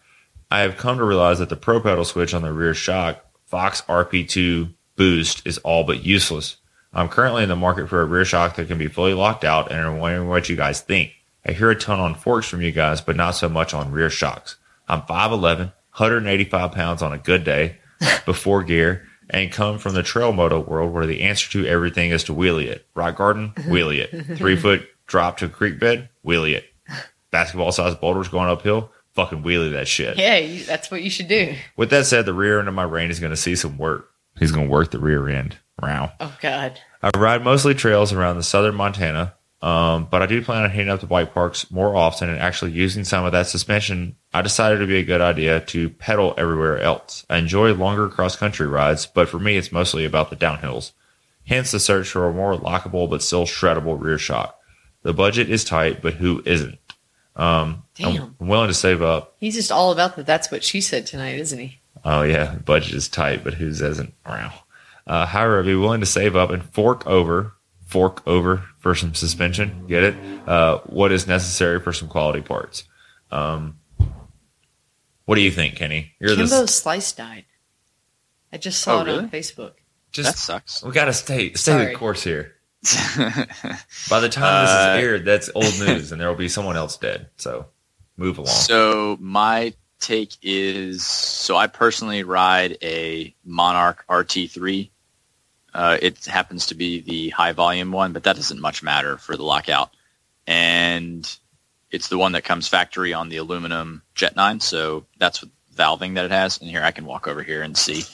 [0.50, 3.82] I have come to realize that the pro pedal switch on the rear shock, Fox
[3.82, 6.56] RP2 boost, is all but useless.
[6.92, 9.70] I'm currently in the market for a rear shock that can be fully locked out
[9.70, 11.12] and I'm wondering what you guys think.
[11.44, 14.10] I hear a ton on forks from you guys, but not so much on rear
[14.10, 14.56] shocks.
[14.88, 17.78] I'm 5'11, 185 pounds on a good day
[18.24, 22.24] before gear and come from the trail moto world where the answer to everything is
[22.24, 22.86] to wheelie it.
[22.94, 24.36] Rock garden, wheelie it.
[24.38, 26.64] Three foot drop to a creek bed, wheelie it.
[27.30, 30.16] Basketball sized boulders going uphill, fucking wheelie that shit.
[30.16, 31.54] Yeah, you, that's what you should do.
[31.76, 34.10] With that said, the rear end of my Reign is going to see some work.
[34.38, 35.56] He's going to work the rear end.
[35.80, 36.12] Wow.
[36.20, 36.80] Oh God.
[37.02, 40.90] I ride mostly trails around the southern Montana, um, but I do plan on hitting
[40.90, 44.16] up the bike parks more often and actually using some of that suspension.
[44.32, 47.24] I decided it'd be a good idea to pedal everywhere else.
[47.28, 50.92] I enjoy longer cross country rides, but for me, it's mostly about the downhills.
[51.46, 54.58] Hence the search for a more lockable but still shreddable rear shock.
[55.06, 56.78] The budget is tight, but who isn't?
[57.36, 58.34] Um, Damn.
[58.40, 59.36] I'm willing to save up.
[59.38, 60.26] He's just all about that.
[60.26, 61.78] That's what she said tonight, isn't he?
[62.04, 64.12] Oh yeah, the budget is tight, but whose isn't?
[64.26, 64.52] Wow.
[65.06, 67.52] Uh, however, I'd be willing to save up and fork over
[67.86, 69.86] fork over for some suspension.
[69.86, 70.16] Get it?
[70.48, 72.82] Uh, what is necessary for some quality parts?
[73.30, 73.78] Um,
[75.24, 76.14] what do you think, Kenny?
[76.18, 77.44] You're Kimbo the Slice died.
[78.52, 79.28] I just saw Oh, it on really?
[79.28, 79.74] Facebook.
[79.74, 80.38] that just.
[80.38, 80.82] sucks.
[80.82, 81.86] We gotta stay stay Sorry.
[81.92, 82.55] the course here.
[84.10, 86.76] By the time this Uh, is aired, that's old news, and there will be someone
[86.76, 87.28] else dead.
[87.36, 87.66] So
[88.16, 88.48] move along.
[88.48, 94.90] So my take is so I personally ride a Monarch RT3.
[95.74, 99.36] Uh, it happens to be the high volume one, but that doesn't much matter for
[99.36, 99.90] the lockout.
[100.46, 101.30] And
[101.90, 106.14] it's the one that comes factory on the aluminum Jet 9, so that's what valving
[106.14, 106.58] that it has.
[106.60, 108.04] And here I can walk over here and see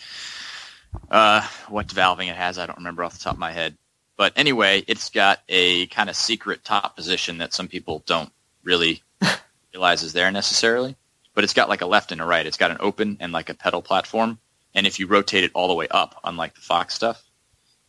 [1.10, 2.58] uh, what valving it has.
[2.58, 3.76] I don't remember off the top of my head.
[4.16, 8.30] But anyway, it's got a kind of secret top position that some people don't
[8.62, 9.02] really
[9.72, 10.96] realize is there necessarily.
[11.34, 12.46] But it's got like a left and a right.
[12.46, 14.38] It's got an open and like a pedal platform.
[14.74, 17.22] And if you rotate it all the way up, unlike the Fox stuff,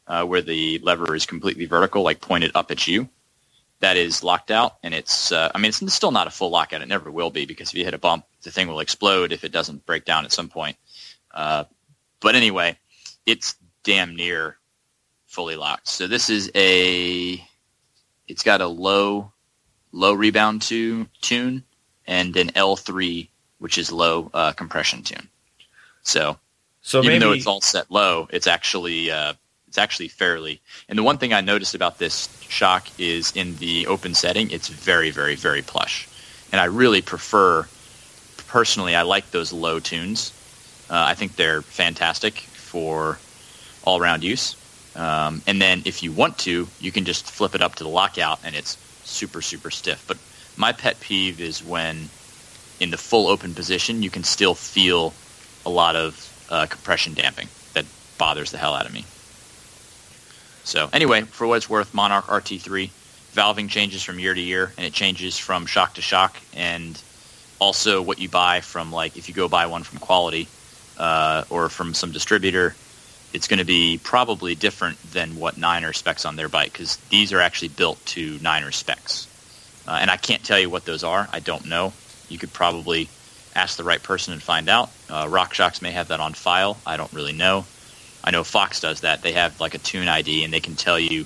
[0.07, 3.09] uh, where the lever is completely vertical, like pointed up at you,
[3.79, 4.77] that is locked out.
[4.81, 6.81] And it's, uh, I mean, it's still not a full lockout.
[6.81, 9.43] It never will be because if you hit a bump, the thing will explode if
[9.43, 10.77] it doesn't break down at some point.
[11.33, 11.65] Uh,
[12.21, 12.77] but anyway,
[13.25, 14.57] it's damn near
[15.33, 15.87] fully locked.
[15.87, 17.43] So this is a,
[18.27, 19.31] it's got a low,
[19.91, 21.63] low rebound to, tune
[22.05, 23.27] and an L3,
[23.57, 25.27] which is low uh, compression tune.
[26.03, 26.37] So
[26.83, 29.33] so even maybe though it's all set low, it's actually uh,
[29.67, 30.61] it's actually fairly.
[30.87, 34.67] And the one thing I noticed about this shock is in the open setting, it's
[34.67, 36.07] very, very, very plush.
[36.51, 37.67] And I really prefer,
[38.45, 40.31] personally, I like those low tunes.
[40.89, 43.17] Uh, I think they're fantastic for
[43.83, 44.55] all around use.
[44.95, 47.89] Um, and then if you want to, you can just flip it up to the
[47.89, 50.03] lockout, and it's super, super stiff.
[50.07, 50.17] But
[50.55, 52.09] my pet peeve is when
[52.79, 55.13] in the full open position, you can still feel
[55.65, 57.85] a lot of uh, compression damping that
[58.17, 59.05] bothers the hell out of me.
[60.63, 62.89] So anyway, for what it's worth, Monarch RT3
[63.33, 67.01] valving changes from year to year, and it changes from shock to shock, and
[67.59, 70.47] also what you buy from like if you go buy one from Quality
[70.97, 72.75] uh, or from some distributor,
[73.33, 77.33] it's going to be probably different than what Niner specs on their bike because these
[77.33, 79.27] are actually built to Niner specs,
[79.87, 81.27] uh, and I can't tell you what those are.
[81.31, 81.93] I don't know.
[82.29, 83.09] You could probably
[83.55, 84.89] ask the right person and find out.
[85.09, 86.77] Uh, RockShox may have that on file.
[86.85, 87.65] I don't really know.
[88.23, 89.21] I know Fox does that.
[89.21, 91.25] They have like a tune ID and they can tell you,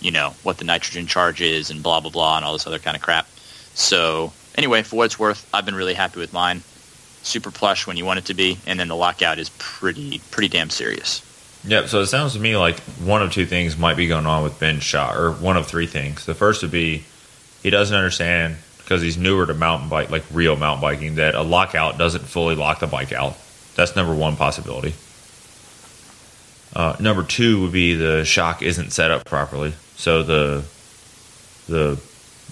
[0.00, 2.78] you know, what the nitrogen charge is and blah blah blah and all this other
[2.78, 3.26] kind of crap.
[3.74, 6.62] So anyway, for what it's worth, I've been really happy with mine.
[7.22, 10.48] Super plush when you want it to be, and then the lockout is pretty pretty
[10.48, 11.22] damn serious.
[11.68, 11.88] Yep.
[11.88, 14.58] So it sounds to me like one of two things might be going on with
[14.58, 16.24] Ben's shot, or one of three things.
[16.26, 17.04] The first would be
[17.62, 21.42] he doesn't understand because he's newer to mountain bike, like real mountain biking, that a
[21.42, 23.36] lockout doesn't fully lock the bike out.
[23.76, 24.94] That's number one possibility.
[26.74, 30.64] Uh, number two would be the shock isn't set up properly, so the
[31.68, 32.00] the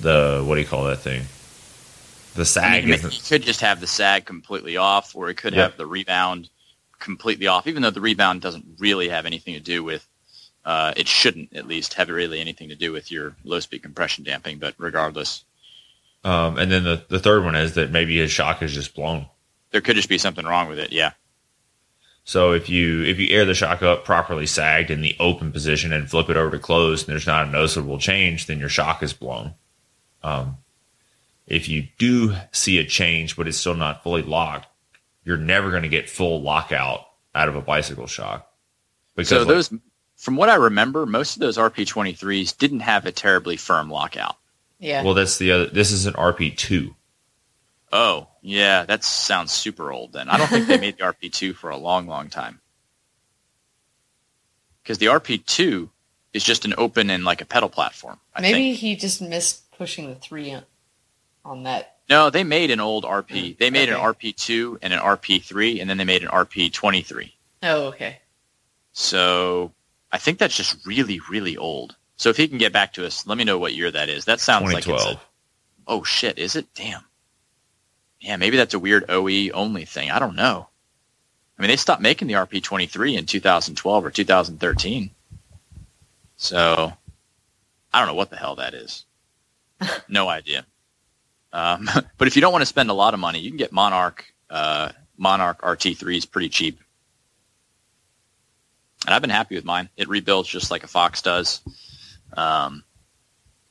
[0.00, 1.22] the what do you call that thing?
[2.34, 5.54] The I sag mean, isn't could just have the sag completely off, or it could
[5.54, 5.70] Yep.
[5.70, 6.50] have the rebound
[7.06, 10.06] completely off, even though the rebound doesn't really have anything to do with.
[10.66, 14.24] Uh, it shouldn't, at least, have really anything to do with your low speed compression
[14.24, 14.58] damping.
[14.58, 15.44] But regardless,
[16.24, 19.26] Um, and then the, the third one is that maybe his shock is just blown.
[19.70, 20.92] there could just be something wrong with it.
[20.92, 21.12] Yeah.
[22.24, 25.92] So if you if you air the shock up properly sagged in the open position
[25.92, 29.00] and flip it over to closed and there's not a noticeable change, then your shock
[29.04, 29.54] is blown.
[30.24, 30.56] Um,
[31.46, 34.66] if you do see a change but it's still not fully locked,
[35.26, 37.00] you're never going to get full lockout
[37.34, 38.50] out of a bicycle shock.
[39.14, 39.74] Because So like- those,
[40.16, 44.36] from what I remember, most of those RP23s didn't have a terribly firm lockout.
[44.78, 45.02] Yeah.
[45.02, 45.66] well, that's the other.
[45.66, 46.94] This is an RP two.
[47.92, 50.28] Oh, yeah, that sounds super old then.
[50.28, 52.60] I don't think they made the RP2 for a long, long time.
[54.82, 55.88] Because the RP2
[56.32, 58.20] is just an open and like a pedal platform.
[58.34, 58.78] I Maybe think.
[58.78, 60.64] he just missed pushing the three on,
[61.44, 61.95] on that.
[62.08, 63.52] No, they made an old RP.
[63.52, 67.32] Oh, they made an RP2 and an RP3, and then they made an RP23.
[67.64, 68.20] Oh, okay.
[68.92, 69.72] So
[70.12, 71.96] I think that's just really, really old.
[72.16, 74.24] So if he can get back to us, let me know what year that is.
[74.24, 75.20] That sounds like it's a,
[75.86, 76.66] oh shit, is it?
[76.74, 77.02] Damn.
[78.20, 80.10] Yeah, maybe that's a weird OE only thing.
[80.10, 80.68] I don't know.
[81.58, 85.10] I mean, they stopped making the RP23 in 2012 or 2013.
[86.36, 86.92] So
[87.92, 89.04] I don't know what the hell that is.
[90.08, 90.64] no idea.
[91.56, 91.88] Um,
[92.18, 94.32] but if you don't want to spend a lot of money, you can get Monarch
[94.50, 96.78] uh, Monarch RT3s pretty cheap.
[99.06, 99.88] And I've been happy with mine.
[99.96, 101.60] It rebuilds just like a Fox does.
[102.36, 102.84] Um,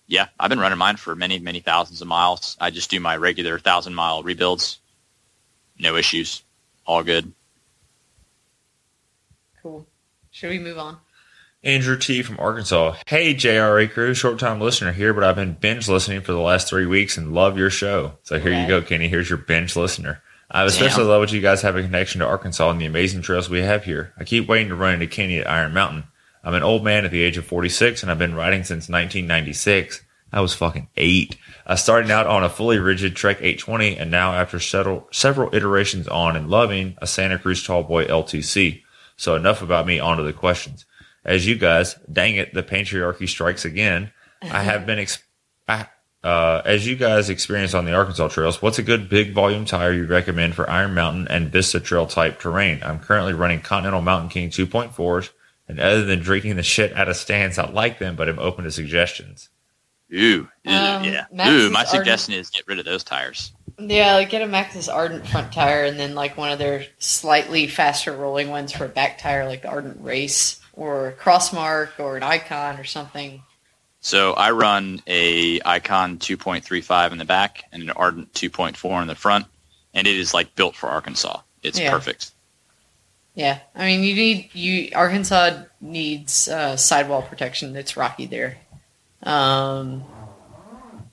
[0.08, 2.58] yeah, I've been running mine for many, many thousands of miles.
[2.60, 4.80] I just do my regular thousand mile rebuilds.
[5.78, 6.44] No issues.
[6.86, 7.32] All good.
[9.62, 9.86] Cool.
[10.32, 10.98] Should we move on?
[11.66, 12.96] Andrew T from Arkansas.
[13.08, 16.70] Hey, JRA crew, short time listener here, but I've been binge listening for the last
[16.70, 18.14] three weeks and love your show.
[18.22, 19.08] So here you go, Kenny.
[19.08, 20.22] Here's your binge listener.
[20.52, 21.10] I especially Damn.
[21.10, 23.84] love what you guys have a connection to Arkansas and the amazing trails we have
[23.84, 24.14] here.
[24.16, 26.04] I keep waiting to run into Kenny at Iron Mountain.
[26.44, 30.04] I'm an old man at the age of 46 and I've been riding since 1996.
[30.32, 31.36] I was fucking eight.
[31.66, 36.08] I started out on a fully rigid Trek 820 and now after several, several iterations
[36.08, 38.84] on and loving a Santa Cruz Tallboy LTc.
[39.18, 40.86] So enough about me, on to the questions.
[41.26, 44.12] As you guys, dang it, the patriarchy strikes again.
[44.42, 45.24] I have been, ex-
[45.68, 45.88] I,
[46.24, 49.92] uh, as you guys experience on the Arkansas trails, what's a good big volume tire
[49.92, 52.82] you recommend for Iron Mountain and Vista Trail type terrain?
[52.84, 55.32] I'm currently running Continental Mountain King 2.4s,
[55.68, 58.66] and other than drinking the shit out of Stan's, I like them, but I'm open
[58.66, 59.50] to suggestions.
[60.14, 61.26] Ooh, ooh, Um, yeah.
[61.34, 63.52] Maxxis Ooh, my Ardent- suggestion is get rid of those tires.
[63.80, 67.68] Yeah, like get a Maxxis Ardent front tire and then like one of their slightly
[67.68, 72.18] faster rolling ones for a back tire, like the Ardent Race or a Crossmark or
[72.18, 73.42] an Ikon or something.
[74.02, 79.16] So I run a Icon 2.35 in the back and an Ardent 2.4 in the
[79.16, 79.48] front,
[79.94, 81.40] and it is like built for Arkansas.
[81.64, 81.90] It's Yeah.
[81.92, 82.32] perfect.
[83.34, 87.76] Yeah, I mean, you need you Arkansas needs uh, sidewall protection.
[87.76, 88.58] It's rocky there.
[89.24, 90.06] Um,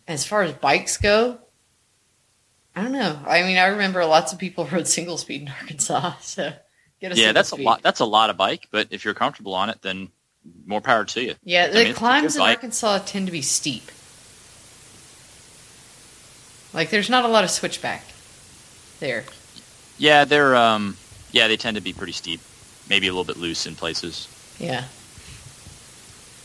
[0.06, 1.38] as far as bikes go,
[2.76, 3.18] I don't know.
[3.26, 6.12] I mean, I remember lots of people rode single speed in Arkansas.
[6.20, 6.52] So
[7.10, 7.64] Yeah, single that's a speed.
[7.64, 7.82] lot.
[7.82, 10.10] That's a lot of bike, but if you're comfortable on it, then
[10.66, 11.34] more power to you.
[11.44, 12.56] Yeah, I the mean, climbs good in bike.
[12.58, 13.90] Arkansas tend to be steep.
[16.74, 18.04] Like, there's not a lot of switchback
[19.00, 19.24] there.
[19.98, 20.96] Yeah, they're um,
[21.32, 22.40] yeah, they tend to be pretty steep,
[22.88, 24.28] maybe a little bit loose in places.
[24.58, 24.84] Yeah.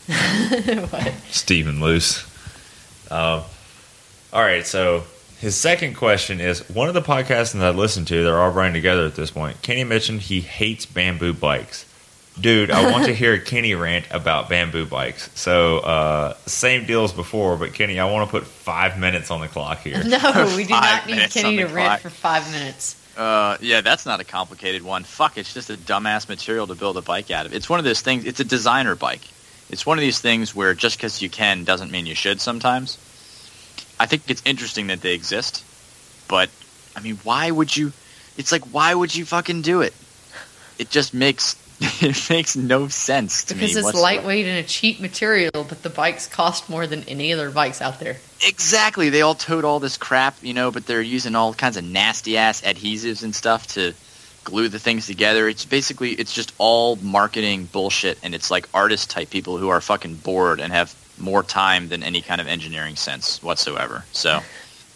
[0.88, 1.12] what?
[1.30, 2.24] Steep and Loose.
[3.10, 3.42] Um,
[4.32, 5.04] all right, so
[5.38, 8.74] his second question is one of the podcasts that I listen to, they're all running
[8.74, 9.60] together at this point.
[9.62, 11.84] Kenny mentioned he hates bamboo bikes.
[12.40, 15.28] Dude, I want to hear a Kenny rant about bamboo bikes.
[15.34, 19.40] So, uh, same deal as before, but Kenny, I want to put five minutes on
[19.40, 20.02] the clock here.
[20.04, 22.00] No, we do not need Kenny to the rant clock.
[22.00, 22.94] for five minutes.
[23.16, 25.02] Uh, yeah, that's not a complicated one.
[25.02, 27.52] Fuck, it's just a dumbass material to build a bike out of.
[27.52, 28.24] It's one of those things.
[28.24, 29.22] It's a designer bike.
[29.70, 32.40] It's one of these things where just because you can doesn't mean you should.
[32.40, 32.96] Sometimes,
[34.00, 35.64] I think it's interesting that they exist,
[36.28, 36.48] but
[36.96, 37.92] I mean, why would you?
[38.36, 39.94] It's like, why would you fucking do it?
[40.78, 41.56] It just makes
[42.02, 43.78] it makes no sense to Because me.
[43.80, 44.02] it's whatsoever.
[44.02, 47.98] lightweight and a cheap material, but the bikes cost more than any other bikes out
[48.00, 48.16] there.
[48.46, 49.10] Exactly.
[49.10, 52.36] They all tote all this crap, you know, but they're using all kinds of nasty
[52.36, 53.92] ass adhesives and stuff to
[54.44, 55.48] glue the things together.
[55.48, 59.80] It's basically it's just all marketing bullshit and it's like artist type people who are
[59.80, 64.04] fucking bored and have more time than any kind of engineering sense whatsoever.
[64.12, 64.40] So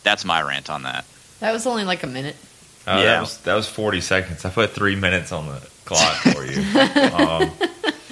[0.03, 1.05] that's my rant on that.
[1.41, 2.37] That was only like a minute.
[2.87, 3.05] Uh, Yeah.
[3.05, 4.45] that, was, that was 40 seconds.
[4.45, 6.59] I put three minutes on the clock for you.
[7.15, 7.51] um,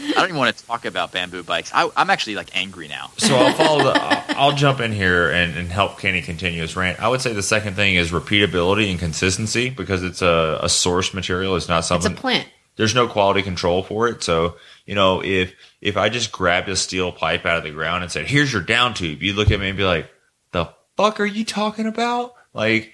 [0.01, 1.71] I don't even want to talk about bamboo bikes.
[1.73, 3.11] I, I'm actually like angry now.
[3.17, 3.93] so I'll follow the.
[4.01, 7.01] I'll, I'll jump in here and, and help Kenny continue his rant.
[7.01, 11.15] I would say the second thing is repeatability and consistency because it's a, a source
[11.15, 11.57] material.
[11.57, 12.11] It's not something.
[12.13, 12.49] It's a plant.
[12.77, 14.23] there's no quality control for it.
[14.23, 14.57] So
[14.91, 18.11] you know if if I just grabbed a steel pipe out of the ground and
[18.13, 20.11] said, "Here's your down tube," you'd look at me and be like,
[20.53, 20.67] "The
[20.97, 22.93] fuck are you talking about?" Like.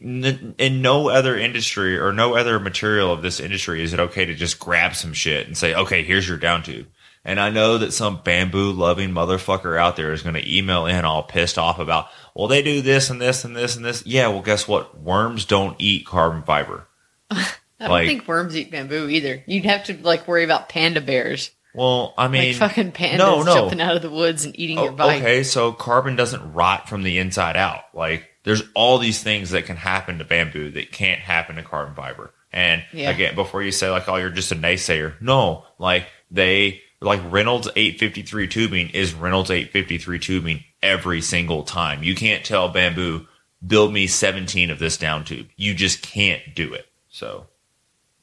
[0.00, 4.24] n- In no other industry or no other material of this industry is it okay
[4.24, 6.86] to just grab some shit and say, okay, here's your down tube.
[7.24, 11.04] And I know that some bamboo loving motherfucker out there is going to email in
[11.04, 14.04] all pissed off about, well, they do this and this and this and this.
[14.04, 14.98] Yeah, well, guess what?
[15.00, 16.88] Worms don't eat carbon fiber.
[17.82, 19.42] I don't Like- think worms eat bamboo either.
[19.46, 23.42] You'd have to like worry about panda bears, Well, I mean, like fucking pandas no,
[23.42, 23.54] no.
[23.54, 25.20] jumping out of the woods and eating Oh, your bike.
[25.22, 27.82] okay, so carbon doesn't rot from the inside out.
[27.94, 31.94] Like there's all these things that can happen to bamboo that can't happen to carbon
[31.94, 32.32] fiber.
[32.52, 33.10] And Yeah.
[33.10, 35.14] again, before you say like, oh, you're just a naysayer.
[35.20, 42.02] No, like they like Reynolds 853 tubing is Reynolds 853 tubing every single time.
[42.04, 43.26] You can't tell bamboo
[43.66, 45.46] build me 17 of this down tube.
[45.56, 46.86] You just can't do it.
[47.08, 47.46] So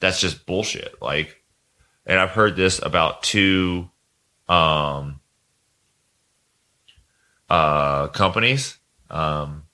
[0.00, 1.00] that's just bullshit.
[1.00, 1.42] Like,
[2.06, 3.88] and I've heard this about two,
[4.48, 5.20] um,
[7.48, 8.78] uh, companies,
[9.10, 9.64] um,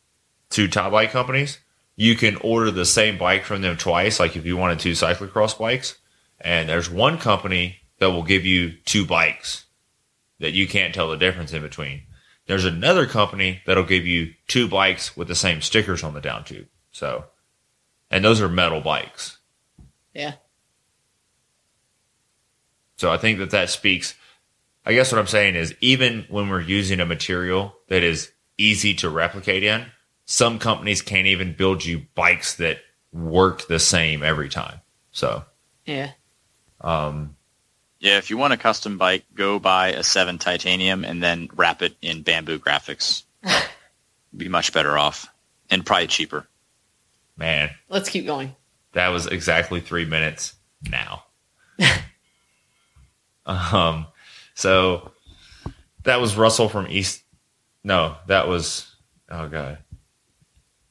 [0.50, 1.58] two top bike companies.
[1.96, 5.58] You can order the same bike from them twice, like if you wanted two cyclocross
[5.58, 5.96] bikes.
[6.40, 9.66] And there's one company that will give you two bikes
[10.38, 12.02] that you can't tell the difference in between.
[12.46, 16.44] There's another company that'll give you two bikes with the same stickers on the down
[16.44, 16.68] tube.
[16.92, 17.24] So,
[18.10, 19.35] and those are metal bikes.
[20.16, 20.32] Yeah.
[22.96, 24.14] So I think that that speaks.
[24.86, 28.94] I guess what I'm saying is even when we're using a material that is easy
[28.94, 29.84] to replicate in,
[30.24, 32.78] some companies can't even build you bikes that
[33.12, 34.80] work the same every time.
[35.12, 35.44] So,
[35.84, 36.12] Yeah.
[36.80, 37.36] um,
[37.98, 41.82] Yeah, if you want a custom bike, go buy a seven titanium and then wrap
[41.82, 43.24] it in bamboo graphics.
[44.36, 45.28] Be much better off
[45.68, 46.46] and probably cheaper.
[47.36, 48.54] Man, Let's keep going.
[48.96, 50.54] That was exactly three minutes
[50.90, 51.24] now.
[53.46, 54.06] um,
[54.54, 55.12] so
[56.04, 57.22] that was Russell from East.
[57.84, 58.90] No, that was
[59.30, 59.78] oh god,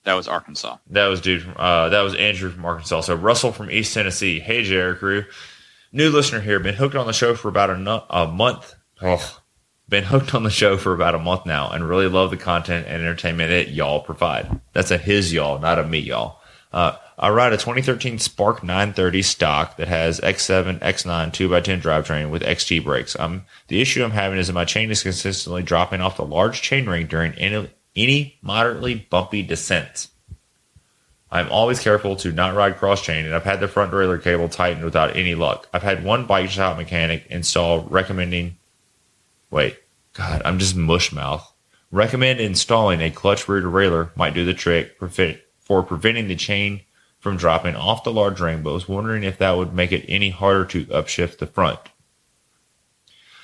[0.03, 0.77] That was Arkansas.
[0.91, 1.41] that was dude.
[1.43, 3.01] From, uh, that was Andrew from Arkansas.
[3.01, 4.39] So Russell from East Tennessee.
[4.39, 5.25] Hey, JR crew,
[5.91, 6.59] new listener here.
[6.59, 8.75] Been hooked on the show for about a, nu- a month.
[9.01, 9.39] Oh,
[9.89, 12.85] been hooked on the show for about a month now, and really love the content
[12.87, 14.61] and entertainment that y'all provide.
[14.73, 16.39] That's a his y'all, not a me y'all.
[16.75, 22.43] Uh, I ride a 2013 Spark 930 stock that has X7, X9 2x10 drivetrain with
[22.43, 23.15] XT brakes.
[23.69, 26.85] The issue I'm having is that my chain is consistently dropping off the large chain
[26.87, 30.09] ring during any, any moderately bumpy descents.
[31.31, 34.49] I'm always careful to not ride cross chain, and I've had the front derailleur cable
[34.49, 35.69] tightened without any luck.
[35.73, 38.57] I've had one bike shop mechanic install recommending.
[39.49, 39.77] Wait,
[40.13, 41.49] God, I'm just mush mouth.
[41.89, 46.81] Recommend installing a clutch rear derailleur might do the trick prevent, for preventing the chain
[47.19, 48.87] from dropping off the large rainbows.
[48.87, 51.79] Wondering if that would make it any harder to upshift the front.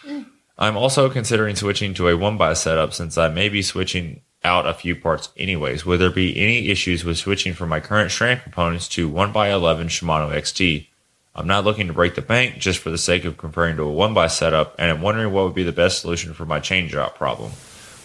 [0.05, 0.27] Mm.
[0.57, 4.67] I'm also considering switching to a one by setup since I may be switching out
[4.67, 5.85] a few parts anyways.
[5.85, 9.51] Would there be any issues with switching from my current SRAM components to one by
[9.51, 10.87] 11 Shimano XT?
[11.33, 13.91] I'm not looking to break the bank just for the sake of comparing to a
[13.91, 16.87] one by setup, and I'm wondering what would be the best solution for my chain
[16.87, 17.51] drop problem.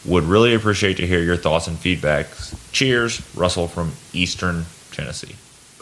[0.06, 2.26] Would really appreciate to hear your thoughts and feedback.
[2.72, 5.34] Cheers, Russell from Eastern Tennessee.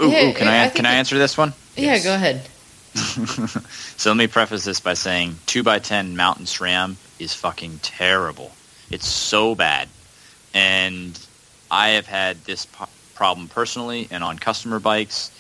[0.03, 1.53] Ooh, Yeah, ooh, can yeah, I, I can I answer this one?
[1.77, 2.05] Yeah, Yes.
[2.05, 2.49] go ahead.
[3.97, 8.53] So let me preface this by saying 2x10 Mountain SRAM is fucking terrible.
[8.91, 9.89] It's so bad.
[10.53, 11.19] And
[11.71, 15.31] I have had this po- problem personally and on customer bikes,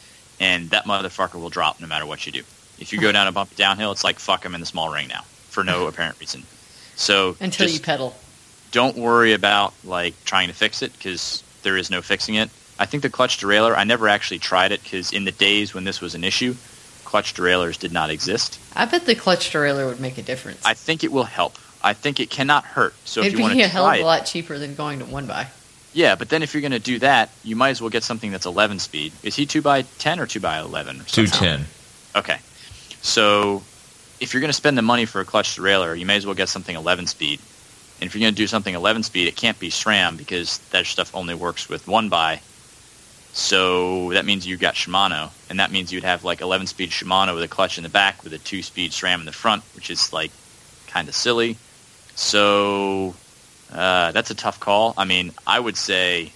[0.40, 2.42] and that motherfucker will drop no matter what you do.
[2.78, 5.08] If you go down a bumpy downhill, it's like fuck, I'm in the small ring
[5.08, 6.42] now for no apparent reason.
[6.96, 8.14] So Until just you pedal.
[8.74, 12.50] Don't worry about like trying to fix it because there is no fixing it.
[12.76, 13.76] I think the clutch derailleur.
[13.76, 16.56] I never actually tried it because in the days when this was an issue,
[17.04, 18.58] clutch derailleurs did not exist.
[18.74, 20.60] I bet the clutch derailleur would make a difference.
[20.64, 21.56] I think it will help.
[21.84, 22.94] I think it cannot hurt.
[23.04, 24.74] So if It'd you want be to a hell of try a lot cheaper than
[24.74, 25.46] going to one by.
[25.92, 26.16] yeah.
[26.16, 28.46] But then if you're going to do that, you might as well get something that's
[28.46, 29.12] 11 speed.
[29.22, 30.96] Is he two by 10 or two by 11?
[30.96, 31.26] Or something?
[31.26, 31.66] 210.
[32.16, 32.38] Okay.
[33.02, 33.62] So
[34.18, 36.34] if you're going to spend the money for a clutch derailleur, you may as well
[36.34, 37.38] get something 11 speed.
[38.00, 40.86] And if you're going to do something 11 speed, it can't be SRAM because that
[40.86, 42.40] stuff only works with one by.
[43.32, 47.34] So that means you've got Shimano, and that means you'd have like 11 speed Shimano
[47.34, 49.90] with a clutch in the back with a two speed SRAM in the front, which
[49.90, 50.30] is like
[50.86, 51.56] kind of silly.
[52.14, 53.14] So
[53.72, 54.94] uh, that's a tough call.
[54.96, 56.32] I mean, I would say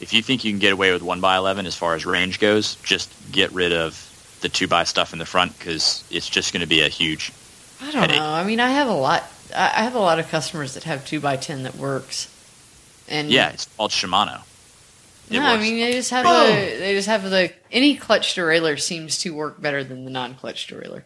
[0.00, 2.40] if you think you can get away with one by 11 as far as range
[2.40, 4.02] goes, just get rid of
[4.40, 7.32] the two by stuff in the front because it's just going to be a huge.
[7.80, 8.18] I don't Headache.
[8.18, 8.28] know.
[8.28, 9.24] I mean, I have a lot.
[9.54, 12.28] I I have a lot of customers that have two by ten that works.
[13.08, 14.42] And Yeah, it's called Shimano.
[15.30, 16.46] It no, I mean they just have Oh.
[16.46, 20.68] the they just have the any clutch derailleur seems to work better than the non-clutch
[20.68, 21.04] derailleur.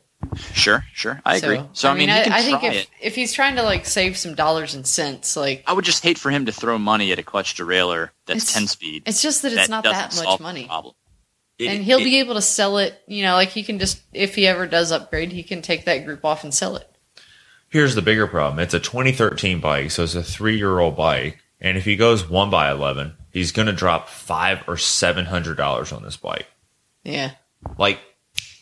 [0.52, 1.62] Sure, sure, I agree.
[1.72, 2.88] So, I mean, he can I, I think try if it.
[3.00, 6.18] if he's trying to like save some dollars and cents, like I would just hate
[6.18, 9.02] for him to throw money at a clutch derailleur that's 10 speed.
[9.06, 10.66] it's just that it's not doesn't that much money.
[10.66, 10.94] Problem.
[11.58, 13.00] and he'll be able to sell it.
[13.06, 16.04] You know, like he can just if he ever does upgrade, he can take that
[16.04, 16.89] group off and sell it.
[17.70, 18.58] Here's the bigger problem.
[18.58, 21.38] It's a 2013 bike, so it's a three year old bike.
[21.60, 25.56] And if he goes one by 11, he's going to drop five or seven hundred
[25.56, 26.46] dollars on this bike,
[27.04, 27.32] Yeah,
[27.78, 28.00] like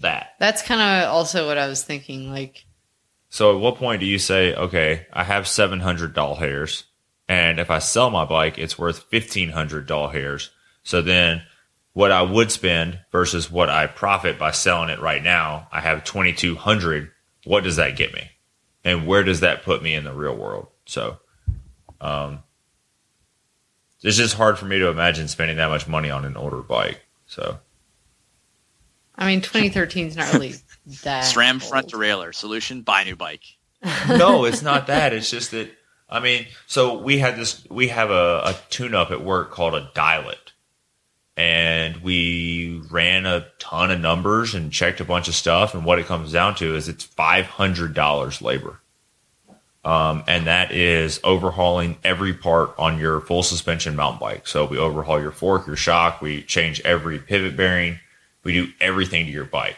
[0.01, 0.35] that.
[0.39, 2.31] that's kind of also what I was thinking.
[2.31, 2.67] Like,
[3.31, 6.85] So at what point do you say, okay, I have 700 doll hairs,
[7.29, 10.51] and if I sell my bike, it's worth 1500 doll hairs.
[10.83, 11.43] So then
[11.93, 16.05] what I would spend versus what I profit by selling it right now, I have
[16.05, 17.11] 2200.
[17.45, 18.29] What does that get me?
[18.89, 20.69] And where does that put me in the real world?
[20.87, 21.19] So,
[22.01, 22.43] um,
[24.03, 27.01] it's just hard for me to imagine spending that much money on an older bike.
[27.27, 27.59] So,
[29.15, 30.55] I mean, 2013 is not really
[31.03, 31.25] that.
[31.25, 32.83] SRAM front derailleur solution.
[32.83, 33.43] Buy a new bike.
[34.09, 35.13] no, it's not that.
[35.13, 35.71] It's just that
[36.09, 37.67] I mean, so we had this.
[37.71, 40.48] We have a, a tune-up at work called a dialet,
[41.39, 45.73] and we ran a ton of numbers and checked a bunch of stuff.
[45.73, 48.81] And what it comes down to is it's five hundred dollars labor,
[49.85, 54.49] um, and that is overhauling every part on your full suspension mountain bike.
[54.49, 56.21] So we overhaul your fork, your shock.
[56.21, 58.01] We change every pivot bearing.
[58.43, 59.77] We do everything to your bike.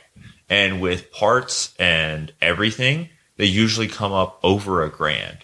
[0.49, 5.39] And with parts and everything, they usually come up over a grand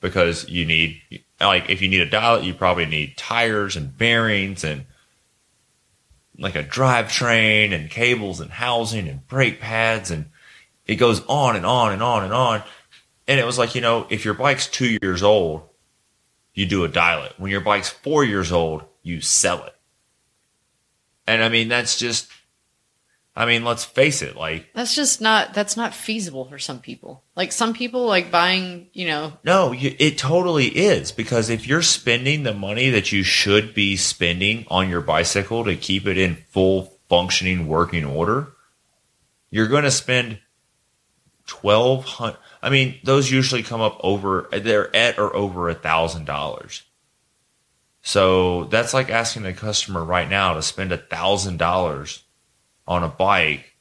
[0.00, 1.00] because you need,
[1.40, 4.84] like, if you need a dial, you probably need tires and bearings and
[6.38, 10.26] like a drivetrain and cables and housing and brake pads and
[10.86, 12.62] it goes on and on and on and on.
[13.28, 15.62] And it was like, you know, if your bike's two years old,
[16.54, 17.34] you do a dial it.
[17.38, 19.74] When your bike's four years old, you sell it.
[21.26, 22.28] And I mean, that's just,
[23.34, 27.24] I mean, let's face it, like, That's just not that's not feasible for some people.
[27.34, 31.82] Like some people like buying, you know, no, you, it totally is because if you're
[31.82, 36.36] spending the money that you should be spending on your bicycle to keep it in
[36.50, 38.52] full functioning working order,
[39.50, 40.38] you're going to spend
[41.46, 42.36] twelve hundred.
[42.62, 46.82] I mean, those usually come up over they're at or over a thousand dollars.
[48.02, 52.24] So that's like asking a customer right now to spend a thousand dollars
[52.86, 53.76] on a bike.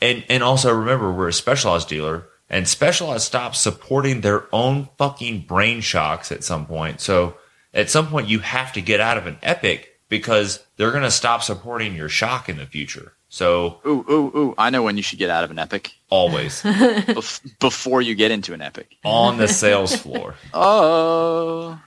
[0.00, 5.42] And and also remember we're a specialized dealer and specialized stops supporting their own fucking
[5.42, 7.00] brain shocks at some point.
[7.00, 7.36] So
[7.74, 11.42] at some point you have to get out of an epic because they're gonna stop
[11.42, 13.12] supporting your shock in the future.
[13.28, 14.54] So Ooh, ooh, ooh!
[14.58, 18.32] I know when you should get out of an epic always Bef- before you get
[18.32, 18.96] into an epic.
[19.04, 20.34] on the sales floor.
[20.52, 21.78] Oh,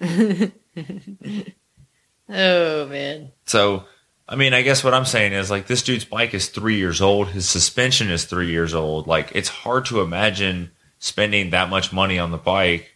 [2.28, 3.30] oh man.
[3.46, 3.84] So,
[4.32, 7.02] I mean, I guess what I'm saying is like this dude's bike is three years
[7.02, 7.28] old.
[7.28, 9.06] His suspension is three years old.
[9.06, 12.94] Like, it's hard to imagine spending that much money on the bike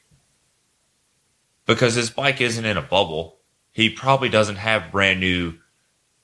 [1.67, 3.37] because his bike isn't in a bubble.
[3.71, 5.55] He probably doesn't have brand new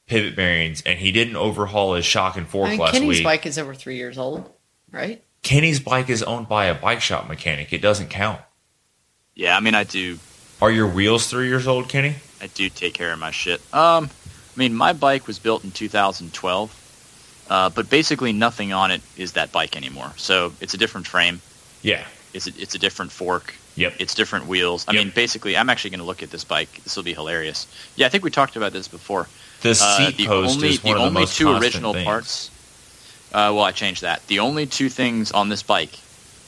[0.07, 3.25] pivot bearings and he didn't overhaul his shock and fork I mean, last Kenny's week.
[3.25, 4.51] bike is over three years old,
[4.91, 5.23] right?
[5.43, 7.71] Kenny's bike is owned by a bike shop mechanic.
[7.75, 8.41] It doesn't count.
[9.35, 9.55] yeah.
[9.59, 10.19] I mean, I do.
[10.63, 12.15] Are your wheels three years old, Kenny?
[12.41, 13.61] I do take care of my shit.
[13.75, 14.09] Um,
[14.55, 19.33] I mean, my bike was built in 2012, uh, but basically nothing on it is
[19.33, 20.13] that bike anymore.
[20.17, 21.41] So it's a different frame.
[21.83, 22.05] Yeah.
[22.35, 23.55] It's a, it's a different fork.
[23.77, 23.95] Yep.
[23.99, 24.85] It's different wheels.
[24.87, 25.05] I Yep.
[25.05, 26.69] mean, basically, I'm actually going to look at this bike.
[26.85, 27.67] This will be hilarious.
[27.97, 29.29] Yeah, I think we talked about this before.
[29.63, 31.93] The Uh, seat the post only, is one the of the only most two original
[31.95, 32.05] things.
[32.05, 32.51] parts.
[33.33, 34.27] Uh, well, I changed that.
[34.27, 35.99] The only two things on this bike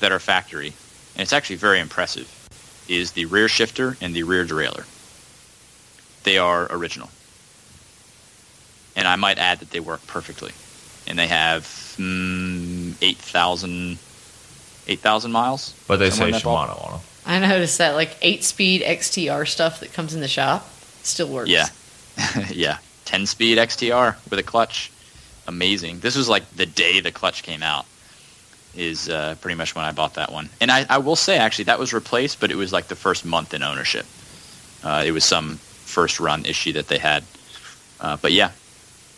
[0.01, 0.69] that are factory,
[1.15, 2.29] and it's actually very impressive,
[2.89, 4.85] is the rear shifter and the rear derailleur.
[6.25, 7.09] They are original,
[8.97, 10.53] and I might add that they work perfectly,
[11.07, 11.63] and they have
[11.99, 13.99] mm, 8,000
[14.87, 15.75] 8,000 miles.
[15.89, 17.01] But they say in that ball- Shimano on them.
[17.27, 20.69] I noticed that like eight speed XTR stuff that comes in the shop
[21.03, 21.49] still works.
[21.49, 21.69] Yeah.
[22.51, 22.79] yeah.
[23.07, 24.91] 10 speed XTR with a clutch.
[25.47, 26.01] Amazing.
[26.01, 27.87] This was like the day the clutch came out,
[28.75, 30.51] is uh, pretty much when I bought that one.
[30.61, 33.25] And I, I will say, actually, that was replaced, but it was like the first
[33.25, 34.07] month in ownership.
[34.83, 37.25] Uh, it was some first run issue that they had.
[38.01, 38.51] Uh, but yeah,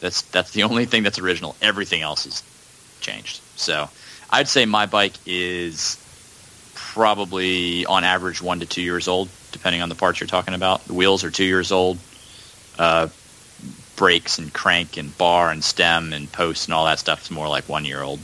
[0.01, 1.57] that's that's the only thing that's original.
[1.62, 2.42] Everything else is
[3.01, 3.40] changed.
[3.57, 3.88] So
[4.30, 5.97] I'd say my bike is
[6.74, 10.84] probably on average one to two years old, depending on the parts you're talking about.
[10.86, 11.99] The wheels are two years old.
[12.78, 13.09] Uh,
[13.97, 17.49] brakes and crank and bar and stem and post and all that stuff is more
[17.49, 18.20] like one year old.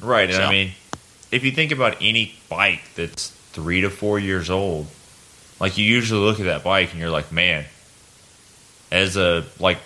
[0.00, 0.72] Right, and So- I mean,
[1.30, 4.88] if you think about any bike that's three to four years old,
[5.60, 7.64] like you usually look at that bike and you're like, man,
[8.90, 9.78] as a like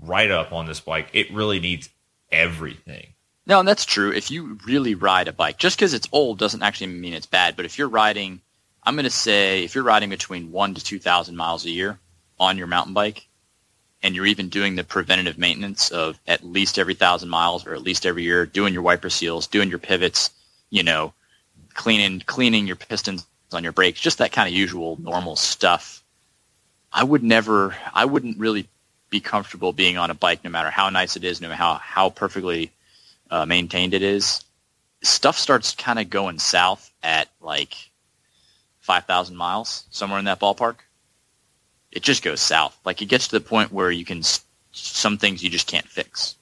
[0.00, 1.88] write up on this bike, it really needs
[2.30, 3.14] everything.
[3.46, 4.12] No, and that's true.
[4.12, 7.56] If you really ride a bike, just because it's old doesn't actually mean it's bad.
[7.56, 8.42] But if you're riding,
[8.82, 11.98] I'm going to say if you're riding between one to two thousand miles a year
[12.38, 13.26] on your mountain bike,
[14.02, 17.82] and you're even doing the preventative maintenance of at least every thousand miles or at
[17.82, 20.30] least every year, doing your wiper seals, doing your pivots,
[20.70, 21.14] you know,
[21.74, 26.02] cleaning cleaning your pistons on your brakes, just that kind of usual normal stuff.
[26.92, 28.66] I would never, I wouldn't really
[29.10, 31.74] be comfortable being on a bike, no matter how nice it is, no matter how
[31.74, 32.70] how perfectly
[33.30, 34.42] uh, maintained it is,
[35.02, 37.74] stuff starts kind of going south at like
[38.80, 40.76] 5,000 miles, somewhere in that ballpark.
[41.92, 42.78] It just goes south.
[42.84, 44.22] Like it gets to the point where you can,
[44.72, 46.36] some things you just can't fix.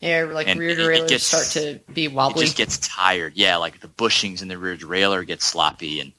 [0.00, 2.42] Yeah, like And rear it- it derailleurs gets- start to be wobbly.
[2.42, 3.32] It just gets tired.
[3.36, 6.12] Yeah, like the bushings in the rear derailleur get sloppy and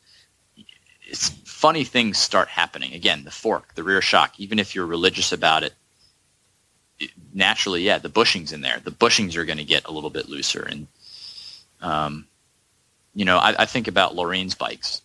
[1.07, 1.29] it's
[1.61, 2.93] funny things start happening.
[2.93, 5.73] Again, the fork, the rear shock, even if you're religious about it,
[6.99, 10.09] it- naturally, yeah, the bushings in there, the bushings are going to get a little
[10.09, 10.63] bit looser.
[10.63, 10.87] And,
[11.81, 12.25] um,
[13.13, 15.01] you know, I, I think about Lorraine's bikes.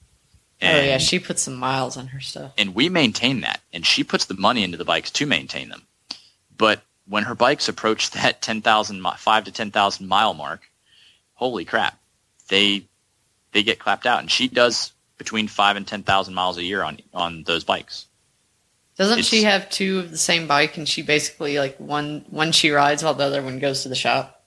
[0.62, 2.52] oh yeah, she puts some miles on her stuff.
[2.56, 5.82] and we maintain that and she puts the money into the bikes to maintain them
[6.56, 10.62] but when her bikes approach that 10,000 mi- 5 to 10,000 mile mark
[11.34, 11.98] holy crap
[12.48, 12.86] they
[13.52, 16.98] they get clapped out and she does between 5 and 10,000 miles a year on
[17.14, 18.06] on those bikes
[18.96, 22.52] Doesn't It's- she have two of the same bike and she basically like one one
[22.52, 24.44] she rides while the other one goes to the shop?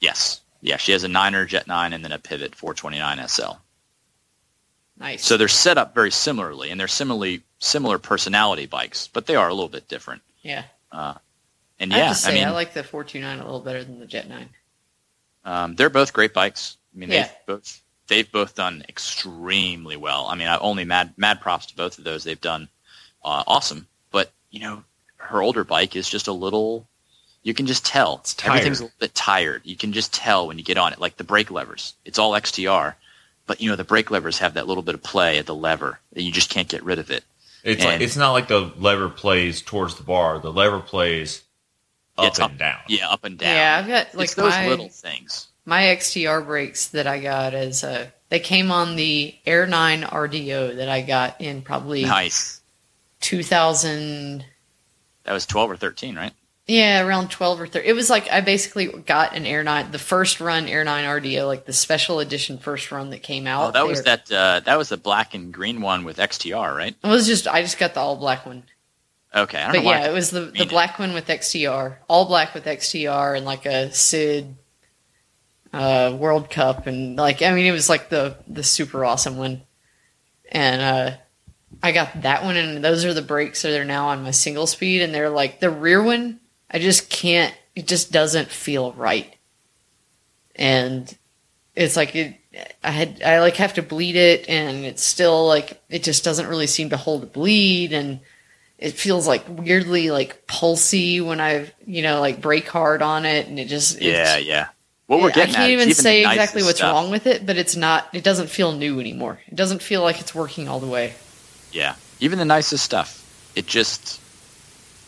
[0.00, 3.52] yes yeah she has a Niner jet 9 and then a pivot 429 SL
[4.98, 5.24] Nice.
[5.24, 9.48] so they're set up very similarly and they're similarly similar personality bikes but they are
[9.48, 10.64] a little bit different yeah.
[10.92, 13.82] and I yeah say I mean I like the four two nine a little better
[13.82, 14.48] than the Jet nine.
[15.44, 16.76] Um, they're both great bikes.
[16.94, 17.22] I mean, Yeah.
[17.24, 17.80] they've both
[18.12, 20.26] they've both done extremely well.
[20.26, 22.24] I mean, I only mad mad props to both of those.
[22.24, 22.68] They've done
[23.24, 23.86] uh, awesome.
[24.10, 24.84] But you know,
[25.16, 26.86] her older bike is just a little.
[27.42, 28.52] You can just tell It's tired.
[28.52, 29.62] everything's a little bit tired.
[29.64, 31.94] You can just tell when you get on it, like the brake levers.
[32.04, 32.94] It's all XTR,
[33.46, 35.98] but you know the brake levers have that little bit of play at the lever
[36.12, 37.24] that you just can't get rid of it.
[37.64, 40.38] It's like it's not like the lever plays towards the bar.
[40.38, 41.42] The lever plays
[42.18, 42.80] up It's and down.
[42.88, 43.54] Yeah, up and down.
[43.54, 45.48] Yeah, I've got like it's those my little things.
[45.64, 50.76] My XTR brakes that I got as uh they came on the Air 9 RDO
[50.76, 52.60] that I got in probably Nice.
[53.20, 54.44] 2000
[55.24, 56.32] That was twelve or thirteen, right?
[56.66, 57.88] yeah, around 12 or 13.
[57.90, 61.46] It was like I basically got an Air 9 the first run Air 9 RDO
[61.46, 63.68] like the special edition first run that came out.
[63.68, 64.30] Oh, that was that.
[64.30, 66.94] Uh, that was the black and green one with XTR, right?
[67.02, 68.64] It was just I just got the all black one.
[69.34, 70.68] Okay, I don't But yeah, it was the, the mean it.
[70.68, 74.56] black one with XTR, all black with XTR, and like a Sid
[75.72, 79.62] uh, World Cup, and like I mean, it was like the the super awesome one.
[80.50, 81.16] And uh,
[81.82, 84.66] I got that one, and those are the brakes that are now on my single
[84.66, 86.40] speed, and they're like the rear one.
[86.70, 87.54] I just can't.
[87.74, 89.34] It just doesn't feel right,
[90.54, 91.16] and
[91.74, 92.36] it's like it.
[92.84, 96.48] I had I like have to bleed it, and it's still like it just doesn't
[96.48, 98.20] really seem to hold a bleed, and
[98.76, 103.46] it feels like weirdly like pulsy when I've you know like brake hard on it,
[103.46, 104.68] and it just yeah, yeah.
[105.12, 106.94] What we're I can't is even say exactly what's stuff.
[106.94, 108.08] wrong with it, but it's not.
[108.14, 109.38] It doesn't feel new anymore.
[109.46, 111.12] It doesn't feel like it's working all the way.
[111.70, 113.20] Yeah, even the nicest stuff.
[113.54, 114.18] It just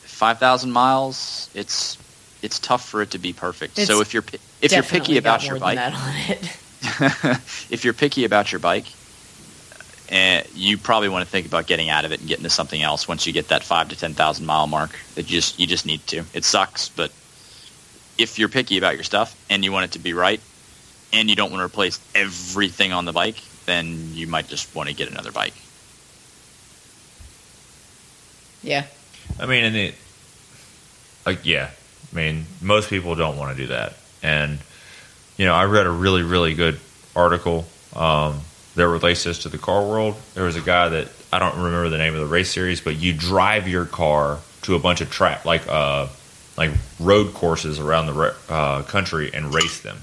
[0.03, 1.49] five thousand miles.
[1.55, 1.97] It's
[2.43, 3.79] it's tough for it to be perfect.
[3.79, 4.25] It's so if you're
[4.61, 5.79] if you're picky about your bike,
[7.71, 8.85] if you're picky about your bike,
[10.13, 12.83] uh, you probably want to think about getting out of it and getting to something
[12.83, 14.91] else once you get that five to ten thousand mile mark.
[15.15, 16.25] That you just you just need to.
[16.35, 17.11] It sucks, but
[18.19, 20.41] if you're picky about your stuff and you want it to be right,
[21.13, 23.37] and you don't want to replace everything on the bike,
[23.67, 25.55] then you might just want to get another bike.
[28.63, 28.87] Yeah,
[29.39, 29.95] I mean, and it,
[31.27, 31.71] like, yeah.
[32.13, 33.95] I mean, most people don't want to do that.
[34.23, 34.59] And,
[35.37, 36.79] you know, I read a really, really good
[37.17, 38.41] article um,
[38.77, 40.15] that relates this to the car world.
[40.35, 42.97] There was a guy that, I don't remember the name of the race series, but
[42.97, 46.07] you drive your car to a bunch of track, like, uh,
[46.57, 46.71] like
[47.01, 49.99] road courses around the uh, country and race them.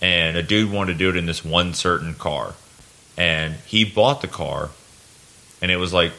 [0.00, 2.54] And a dude wanted to do it in this one certain car.
[3.16, 4.70] And he bought the car,
[5.60, 6.12] and it was like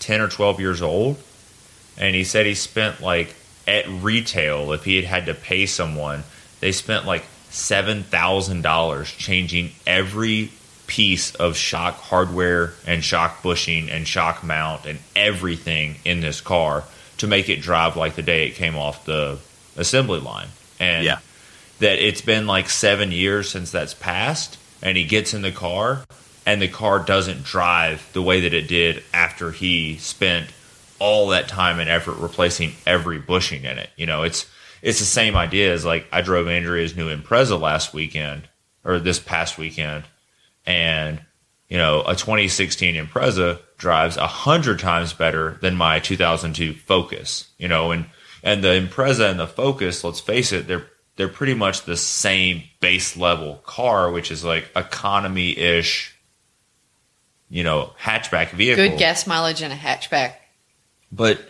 [0.00, 1.16] 10 or 12 years old
[1.96, 3.34] and he said he spent like
[3.66, 6.22] at retail if he had had to pay someone
[6.60, 10.50] they spent like $7000 changing every
[10.86, 16.84] piece of shock hardware and shock bushing and shock mount and everything in this car
[17.18, 19.38] to make it drive like the day it came off the
[19.76, 20.48] assembly line
[20.80, 21.18] and Yeah.
[21.80, 26.04] that it's been like seven years since that's passed and he gets in the car
[26.46, 30.48] and the car doesn't drive the way that it did after he spent
[30.98, 33.90] all that time and effort replacing every bushing in it.
[33.96, 34.46] You know, it's
[34.82, 38.48] it's the same idea as like I drove Andrea's new Impreza last weekend
[38.84, 40.04] or this past weekend,
[40.66, 41.20] and
[41.74, 47.48] you know a 2016 Impreza drives a hundred times better than my 2002 Focus.
[47.58, 48.06] You know, and
[48.44, 50.86] and the Impreza and the Focus, let's face it, they're
[51.16, 56.16] they're pretty much the same base level car, which is like economy ish.
[57.50, 60.34] You know, hatchback vehicle good gas mileage in a hatchback.
[61.10, 61.40] but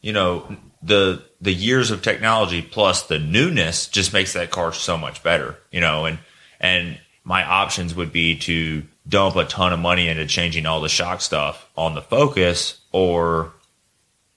[0.00, 4.98] you know the the years of technology plus the newness just makes that car so
[4.98, 6.18] much better you know and
[6.60, 10.88] and my options would be to dump a ton of money into changing all the
[10.88, 13.52] shock stuff on the focus or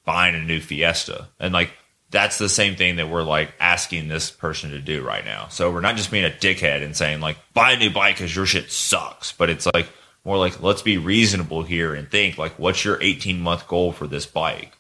[0.06, 1.28] buying a new fiesta.
[1.40, 1.72] And like
[2.10, 5.48] that's the same thing that we're like asking this person to do right now.
[5.50, 8.36] So we're not just being a dickhead and saying like buy a new bike because
[8.36, 9.32] your shit sucks.
[9.32, 9.88] But it's like
[10.24, 14.08] more like let's be reasonable here and think like what's your 18 month goal for
[14.08, 14.78] this bike?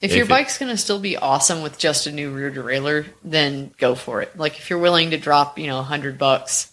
[0.00, 2.50] If, If your it- bike's going to still be awesome with just a new rear
[2.50, 4.36] derailleur, then go for it.
[4.36, 6.71] Like if you're willing to drop, you know, a hundred bucks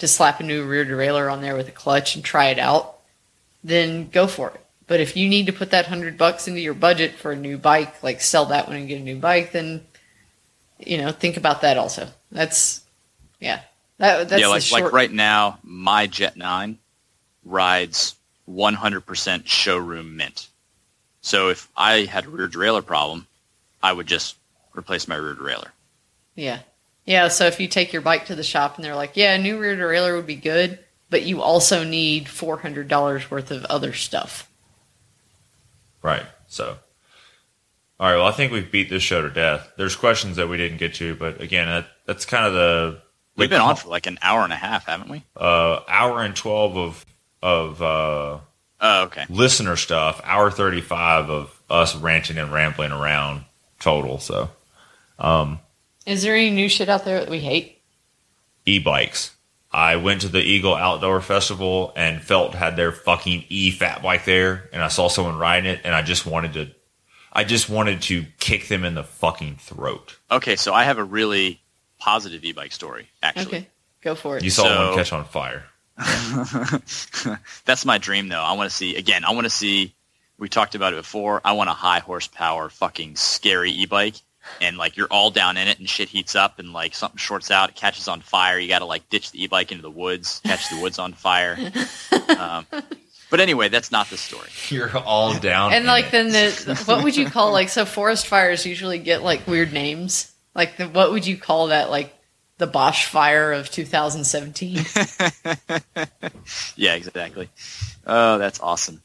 [0.00, 2.98] to slap a new rear derailleur on there with a clutch and try it out,
[3.62, 4.60] then go for it.
[4.86, 7.56] But if you need to put that hundred bucks into your budget for a new
[7.56, 9.82] bike, like sell that one and get a new bike, then
[10.78, 12.08] you know think about that also.
[12.32, 12.82] That's
[13.38, 13.60] yeah,
[13.98, 14.82] that that's yeah, like short.
[14.84, 16.78] like right now, my Jet Nine
[17.44, 18.16] rides
[18.48, 20.48] 100% showroom mint.
[21.22, 23.26] So if I had a rear derailleur problem,
[23.82, 24.36] I would just
[24.76, 25.70] replace my rear derailleur.
[26.34, 26.60] Yeah.
[27.10, 29.38] Yeah, so if you take your bike to the shop and they're like, yeah, a
[29.38, 30.78] new rear derailleur would be good,
[31.10, 34.48] but you also need $400 worth of other stuff.
[36.02, 36.24] Right.
[36.46, 36.76] So,
[37.98, 38.16] All right.
[38.16, 39.72] Well, I think we've beat this show to death.
[39.76, 43.02] There's questions that we didn't get to, but again, that, that's kind of the
[43.36, 45.24] We've been on for like an hour and a half, haven't we?
[45.36, 47.06] uh, hour and twelve of
[47.42, 48.38] of uh,
[48.82, 49.24] Oh, okay.
[49.30, 50.20] listener stuff.
[50.24, 53.44] Hour thirty five of us ranting and rambling around
[53.78, 54.18] total.
[54.18, 54.50] So
[56.10, 57.76] Is there any new shit out there that we hate?
[58.66, 59.34] e-bikes.
[59.72, 64.24] I went to the Eagle Outdoor Festival and felt had their fucking e fat bike
[64.24, 66.68] there, and I saw someone riding it, and I just wanted to,
[67.32, 70.18] I just wanted to kick them in the fucking throat.
[70.30, 71.60] Okay, so I have a really
[71.98, 73.46] positive e-bike story, actually.
[73.46, 73.68] Okay,
[74.02, 74.42] go for it.
[74.44, 75.64] You saw So- one catch on fire.
[77.64, 78.42] That's my dream, though.
[78.42, 79.24] I want to see again.
[79.24, 79.94] I want to see.
[80.38, 81.40] We talked about it before.
[81.44, 84.14] I want a high horsepower, fucking scary e-bike,
[84.60, 87.50] and like you're all down in it, and shit heats up, and like something shorts
[87.50, 88.58] out, it catches on fire.
[88.58, 91.56] You got to like ditch the e-bike into the woods, catch the woods on fire.
[92.30, 92.64] Um,
[93.28, 94.48] but anyway, that's not the story.
[94.68, 95.72] You're all down.
[95.72, 96.12] and in like it.
[96.12, 100.32] then the what would you call like so forest fires usually get like weird names.
[100.54, 101.90] Like the, what would you call that?
[101.90, 102.14] Like
[102.58, 104.84] the Bosch fire of 2017.
[106.76, 107.48] Yeah, exactly.
[108.06, 109.02] Oh, that's awesome.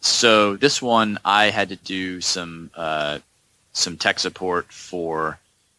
[0.00, 3.18] So this one, I had to do some uh,
[3.78, 5.38] some tech support for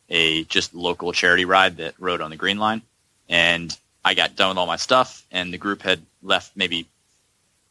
[0.10, 2.82] a just local charity ride that rode on the Green Line,
[3.28, 6.88] and I got done with all my stuff, and the group had left maybe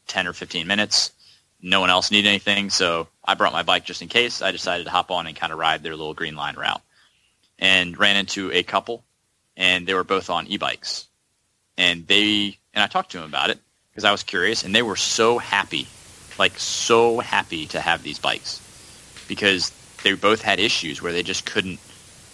[0.07, 1.13] ten or fifteen minutes.
[1.61, 4.43] No one else needed anything, so I brought my bike just in case.
[4.43, 6.83] I decided to hop on and kind of ride their little Green Line route,
[7.59, 9.03] and ran into a couple,
[9.57, 11.09] and they were both on e-bikes,
[11.77, 13.59] and they and I talked to them about it
[13.91, 15.89] because I was curious, and they were so happy,
[16.39, 18.61] like so happy to have these bikes
[19.27, 19.73] because
[20.03, 21.79] they both had issues where they just couldn't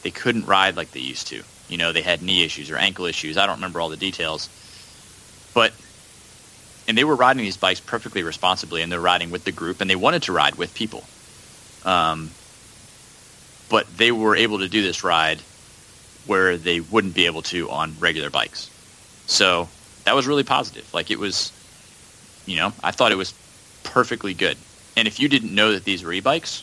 [0.02, 1.42] they couldn't ride like they used to.
[1.68, 3.38] You know, they had knee issues or ankle issues.
[3.38, 4.48] I don't remember all the details,
[5.54, 5.72] but
[6.86, 9.88] and they were riding these bikes perfectly responsibly, and they're riding with the group, and
[9.88, 11.02] they wanted to ride with people.
[11.84, 12.30] Um,
[13.70, 15.40] but they were able to do this ride
[16.26, 18.70] where they wouldn't be able to on regular bikes.
[19.26, 19.68] So
[20.04, 20.92] that was really positive.
[20.92, 21.52] Like it was,
[22.46, 23.34] you know, I thought it was
[23.82, 24.56] perfectly good.
[24.96, 26.62] And if you didn't know that these were e-bikes,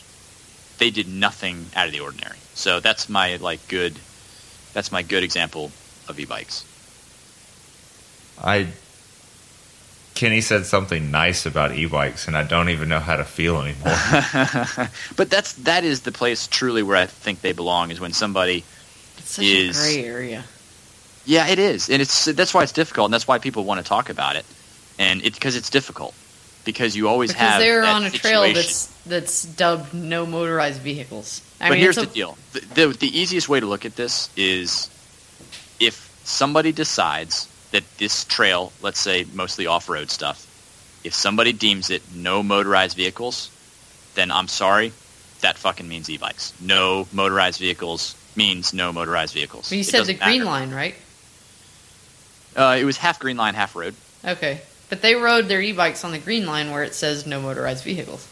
[0.82, 2.38] they did nothing out of the ordinary.
[2.54, 3.96] So that's my like good,
[4.72, 5.70] that's my good example
[6.08, 6.64] of e-bikes.
[8.42, 8.66] I
[10.16, 13.94] Kenny said something nice about e-bikes, and I don't even know how to feel anymore.
[15.16, 18.64] but that's that is the place truly where I think they belong is when somebody
[19.18, 20.44] It's such Is- a gray area.
[21.24, 23.88] Yeah, it is, and it's that's why it's difficult, and that's why people want to
[23.88, 24.44] talk about it,
[24.98, 26.12] and it's because it's difficult
[26.64, 31.40] because you always Because have they're on a trail that's that's dubbed no motorized vehicles.
[31.60, 33.96] I but mean, here's it's the deal: the, the the easiest way to look at
[33.96, 34.88] this is
[35.80, 40.46] if somebody decides that this trail, let's say mostly off-road stuff,
[41.04, 43.50] if somebody deems it no motorized vehicles,
[44.14, 44.92] then I'm sorry,
[45.40, 46.52] that fucking means e-bikes.
[46.60, 49.68] No motorized vehicles means no motorized vehicles.
[49.70, 50.44] But you It said the green matter.
[50.44, 50.94] line, right?
[52.54, 53.94] Uh, it was half green line, half road.
[54.24, 54.60] Okay,
[54.92, 58.28] but they rode their e-bikes on the green line where it says no motorized vehicles.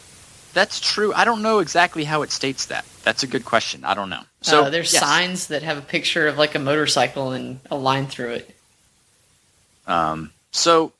[0.53, 1.11] That's true.
[1.11, 2.85] I don't know exactly how it states that.
[3.01, 3.83] That's a good question.
[3.83, 4.21] I don't know.
[4.41, 5.01] So uh, there's yes.
[5.01, 8.55] signs that have a picture of like a motorcycle and a line through it.
[9.87, 10.93] Um, so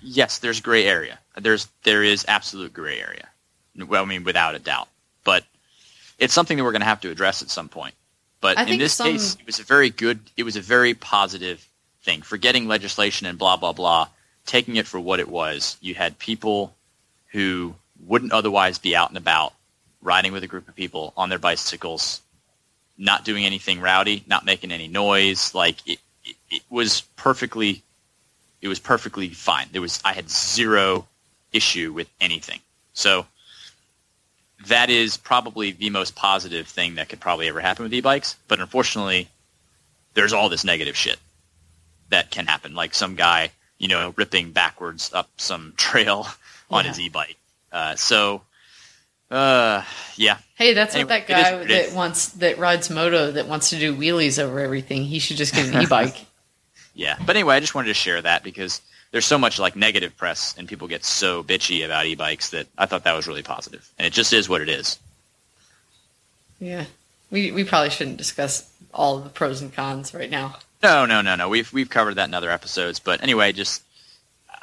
[0.00, 1.18] yes, there's gray area.
[1.36, 3.28] There's there is absolute gray area.
[3.86, 4.88] Well, I mean, without a doubt.
[5.24, 5.44] But
[6.18, 7.96] it's something that we're going to have to address at some point.
[8.40, 10.20] But I in this some- case, it was a very good.
[10.38, 11.68] It was a very positive
[12.02, 12.22] thing.
[12.22, 14.08] Forgetting legislation and blah blah blah,
[14.46, 15.76] taking it for what it was.
[15.80, 16.74] You had people
[17.30, 17.74] who
[18.04, 19.54] wouldn't otherwise be out and about,
[20.00, 22.20] riding with a group of people on their bicycles,
[22.98, 25.54] not doing anything rowdy, not making any noise.
[25.54, 27.82] Like it, it, it was perfectly
[28.60, 29.66] it was perfectly fine.
[29.72, 31.06] There was I had zero
[31.52, 32.60] issue with anything.
[32.94, 33.26] So
[34.66, 38.36] that is probably the most positive thing that could probably ever happen with e-bikes.
[38.46, 39.28] But unfortunately,
[40.14, 41.16] there's all this negative shit
[42.10, 42.74] that can happen.
[42.74, 43.50] Like some guy,
[43.82, 46.26] you know, ripping backwards up some trail
[46.70, 46.88] on Yeah.
[46.90, 47.36] his e-bike.
[47.70, 48.40] Uh, so,
[49.30, 49.82] uh,
[50.16, 51.92] yeah, Hey, that's Anyway, what that guy it that is.
[51.94, 55.04] wants that rides moto that wants to do wheelies over everything.
[55.04, 56.16] He should just get an e-bike.
[56.94, 58.82] Yeah, but anyway, I just wanted to share that because
[59.12, 62.84] there's so much like negative press and people get so bitchy about e-bikes that I
[62.84, 63.80] thought that was really positive.
[63.80, 64.98] positive, and it just is what it is.
[66.60, 66.84] yeah,
[67.30, 70.56] we we probably shouldn't discuss all of the pros and cons right now.
[70.82, 71.48] No, no, no, no.
[71.48, 73.82] We've we've covered that in other episodes, but anyway, just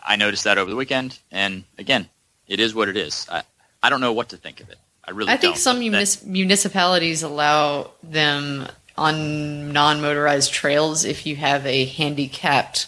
[0.03, 2.09] I noticed that over the weekend, and again,
[2.47, 3.25] it is what it is.
[3.31, 3.43] I
[3.81, 4.77] I don't know what to think of it.
[5.05, 8.67] I really I think some munis- municipalities allow them
[8.97, 12.87] on non-motorized trails if you have a handicapped,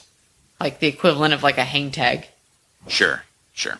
[0.59, 2.27] like the equivalent of like a hang tag.
[2.87, 3.77] sure, sure.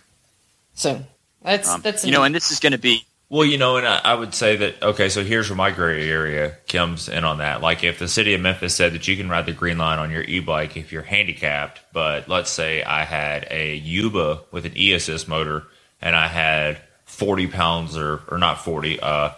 [0.75, 1.03] So
[1.43, 3.87] that's Um, that's you know, and this is going to be Well, you know, and
[3.87, 5.07] I, I would say that okay.
[5.07, 7.61] So here's where my gray area comes in on that.
[7.61, 10.11] Like, if the city of Memphis said that you can ride the green line on
[10.11, 15.29] your e-bike if you're handicapped, but let's say I had a Yuba with an e-assist
[15.29, 15.63] motor
[16.01, 19.29] and I had 40 pounds or or not 40, uh,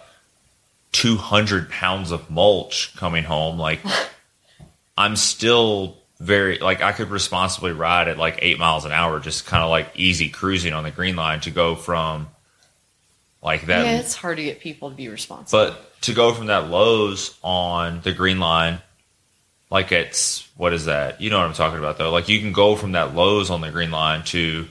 [0.90, 3.78] 200 pounds of mulch coming home, like
[4.98, 9.46] I'm still very like I could responsibly ride at like eight miles an hour, just
[9.46, 12.26] kind of like easy cruising on the green line to go from
[13.44, 15.66] like that yeah, it's hard to get people to be responsible.
[15.66, 18.80] but to go from that Lowe's on the Green Line,
[19.70, 21.20] like it's what is that?
[21.20, 22.10] You know what I'm talking about though.
[22.10, 24.66] Like you can go from that Lowe's on the Green Line to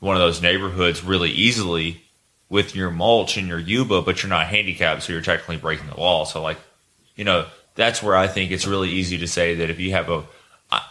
[0.00, 2.02] one of those neighborhoods really easily
[2.48, 5.98] with your mulch and your Yuba, but you're not handicapped, so you're technically breaking the
[5.98, 6.24] law.
[6.24, 6.58] So like,
[7.16, 10.08] you know, that's where I think it's really easy to say that if you have
[10.08, 10.24] a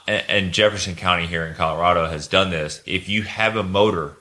[0.08, 2.82] and Jefferson County here in Colorado has done this.
[2.86, 4.18] If you have a motor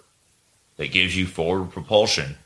[0.76, 2.36] that gives you forward propulsion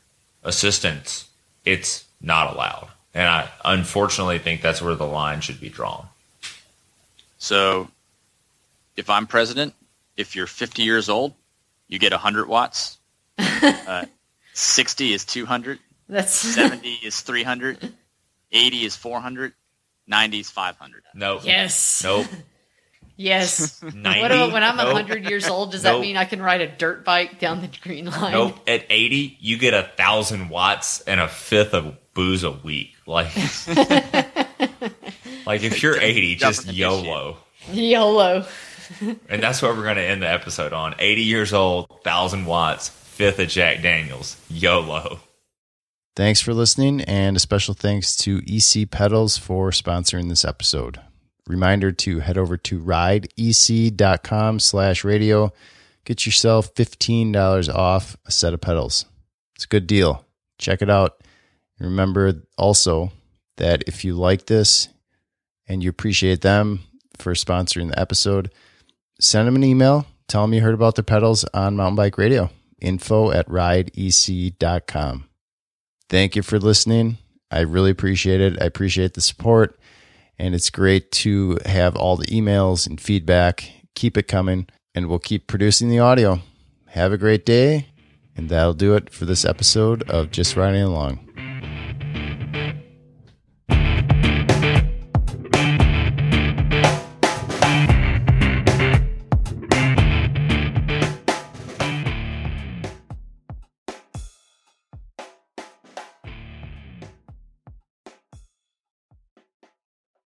[0.47, 1.27] assistance,
[1.65, 2.87] it's not allowed.
[3.13, 6.07] And I unfortunately think that's where the line should be drawn.
[7.37, 7.89] So,
[8.95, 9.73] if I'm president,
[10.15, 11.33] if you're 50 years old,
[11.87, 12.97] you get 100 watts.
[13.61, 14.05] Uh,
[14.53, 15.79] 60 is 200.
[16.09, 17.93] That's 70 is 300.
[18.51, 19.53] 80 is 400.
[20.07, 21.03] 90 is 500.
[21.13, 21.39] No.
[21.43, 22.27] yes, Nope.
[23.17, 23.81] yes.
[23.83, 24.21] 90.
[24.21, 24.93] What about when I'm Nope.
[24.93, 25.71] hundred years old?
[25.71, 25.95] Does Nope.
[25.97, 28.31] that mean I can ride a dirt bike down the green line?
[28.31, 28.57] Nope.
[28.67, 32.93] At 80, you get a thousand watts and a fifth of booze a week.
[33.05, 33.35] Like,
[35.45, 37.37] like if you're 80, just YOLO.
[37.71, 38.45] YOLO.
[39.29, 40.95] And that's what we're going to end the episode on.
[40.97, 44.37] 80 years old, thousand watts, fifth of Jack Daniels.
[44.49, 45.19] YOLO.
[46.15, 50.99] Thanks for listening, and a special thanks to iSSi Pedals for sponsoring this episode.
[51.47, 55.51] Reminder to head over to rideissi.com slash radio.
[56.05, 59.05] Get yourself $15 off a set of pedals.
[59.55, 60.25] It's a good deal.
[60.57, 61.21] Check it out.
[61.79, 63.11] Remember also
[63.57, 64.89] that if you like this
[65.67, 66.81] and you appreciate them
[67.17, 68.51] for sponsoring the episode,
[69.19, 70.05] send them an email.
[70.27, 72.49] Tell them you heard about the pedals on Mountain Bike Radio.
[72.79, 75.25] Info at rideissi.com.
[76.09, 77.17] Thank you for listening.
[77.49, 78.61] I really appreciate it.
[78.61, 79.79] I appreciate the support.
[80.39, 83.71] And it's great to have all the emails and feedback.
[83.95, 86.41] Keep it coming, and we'll keep producing the audio.
[86.87, 87.87] Have a great day.
[88.35, 91.26] And that'll do it for this episode of Just Riding Along.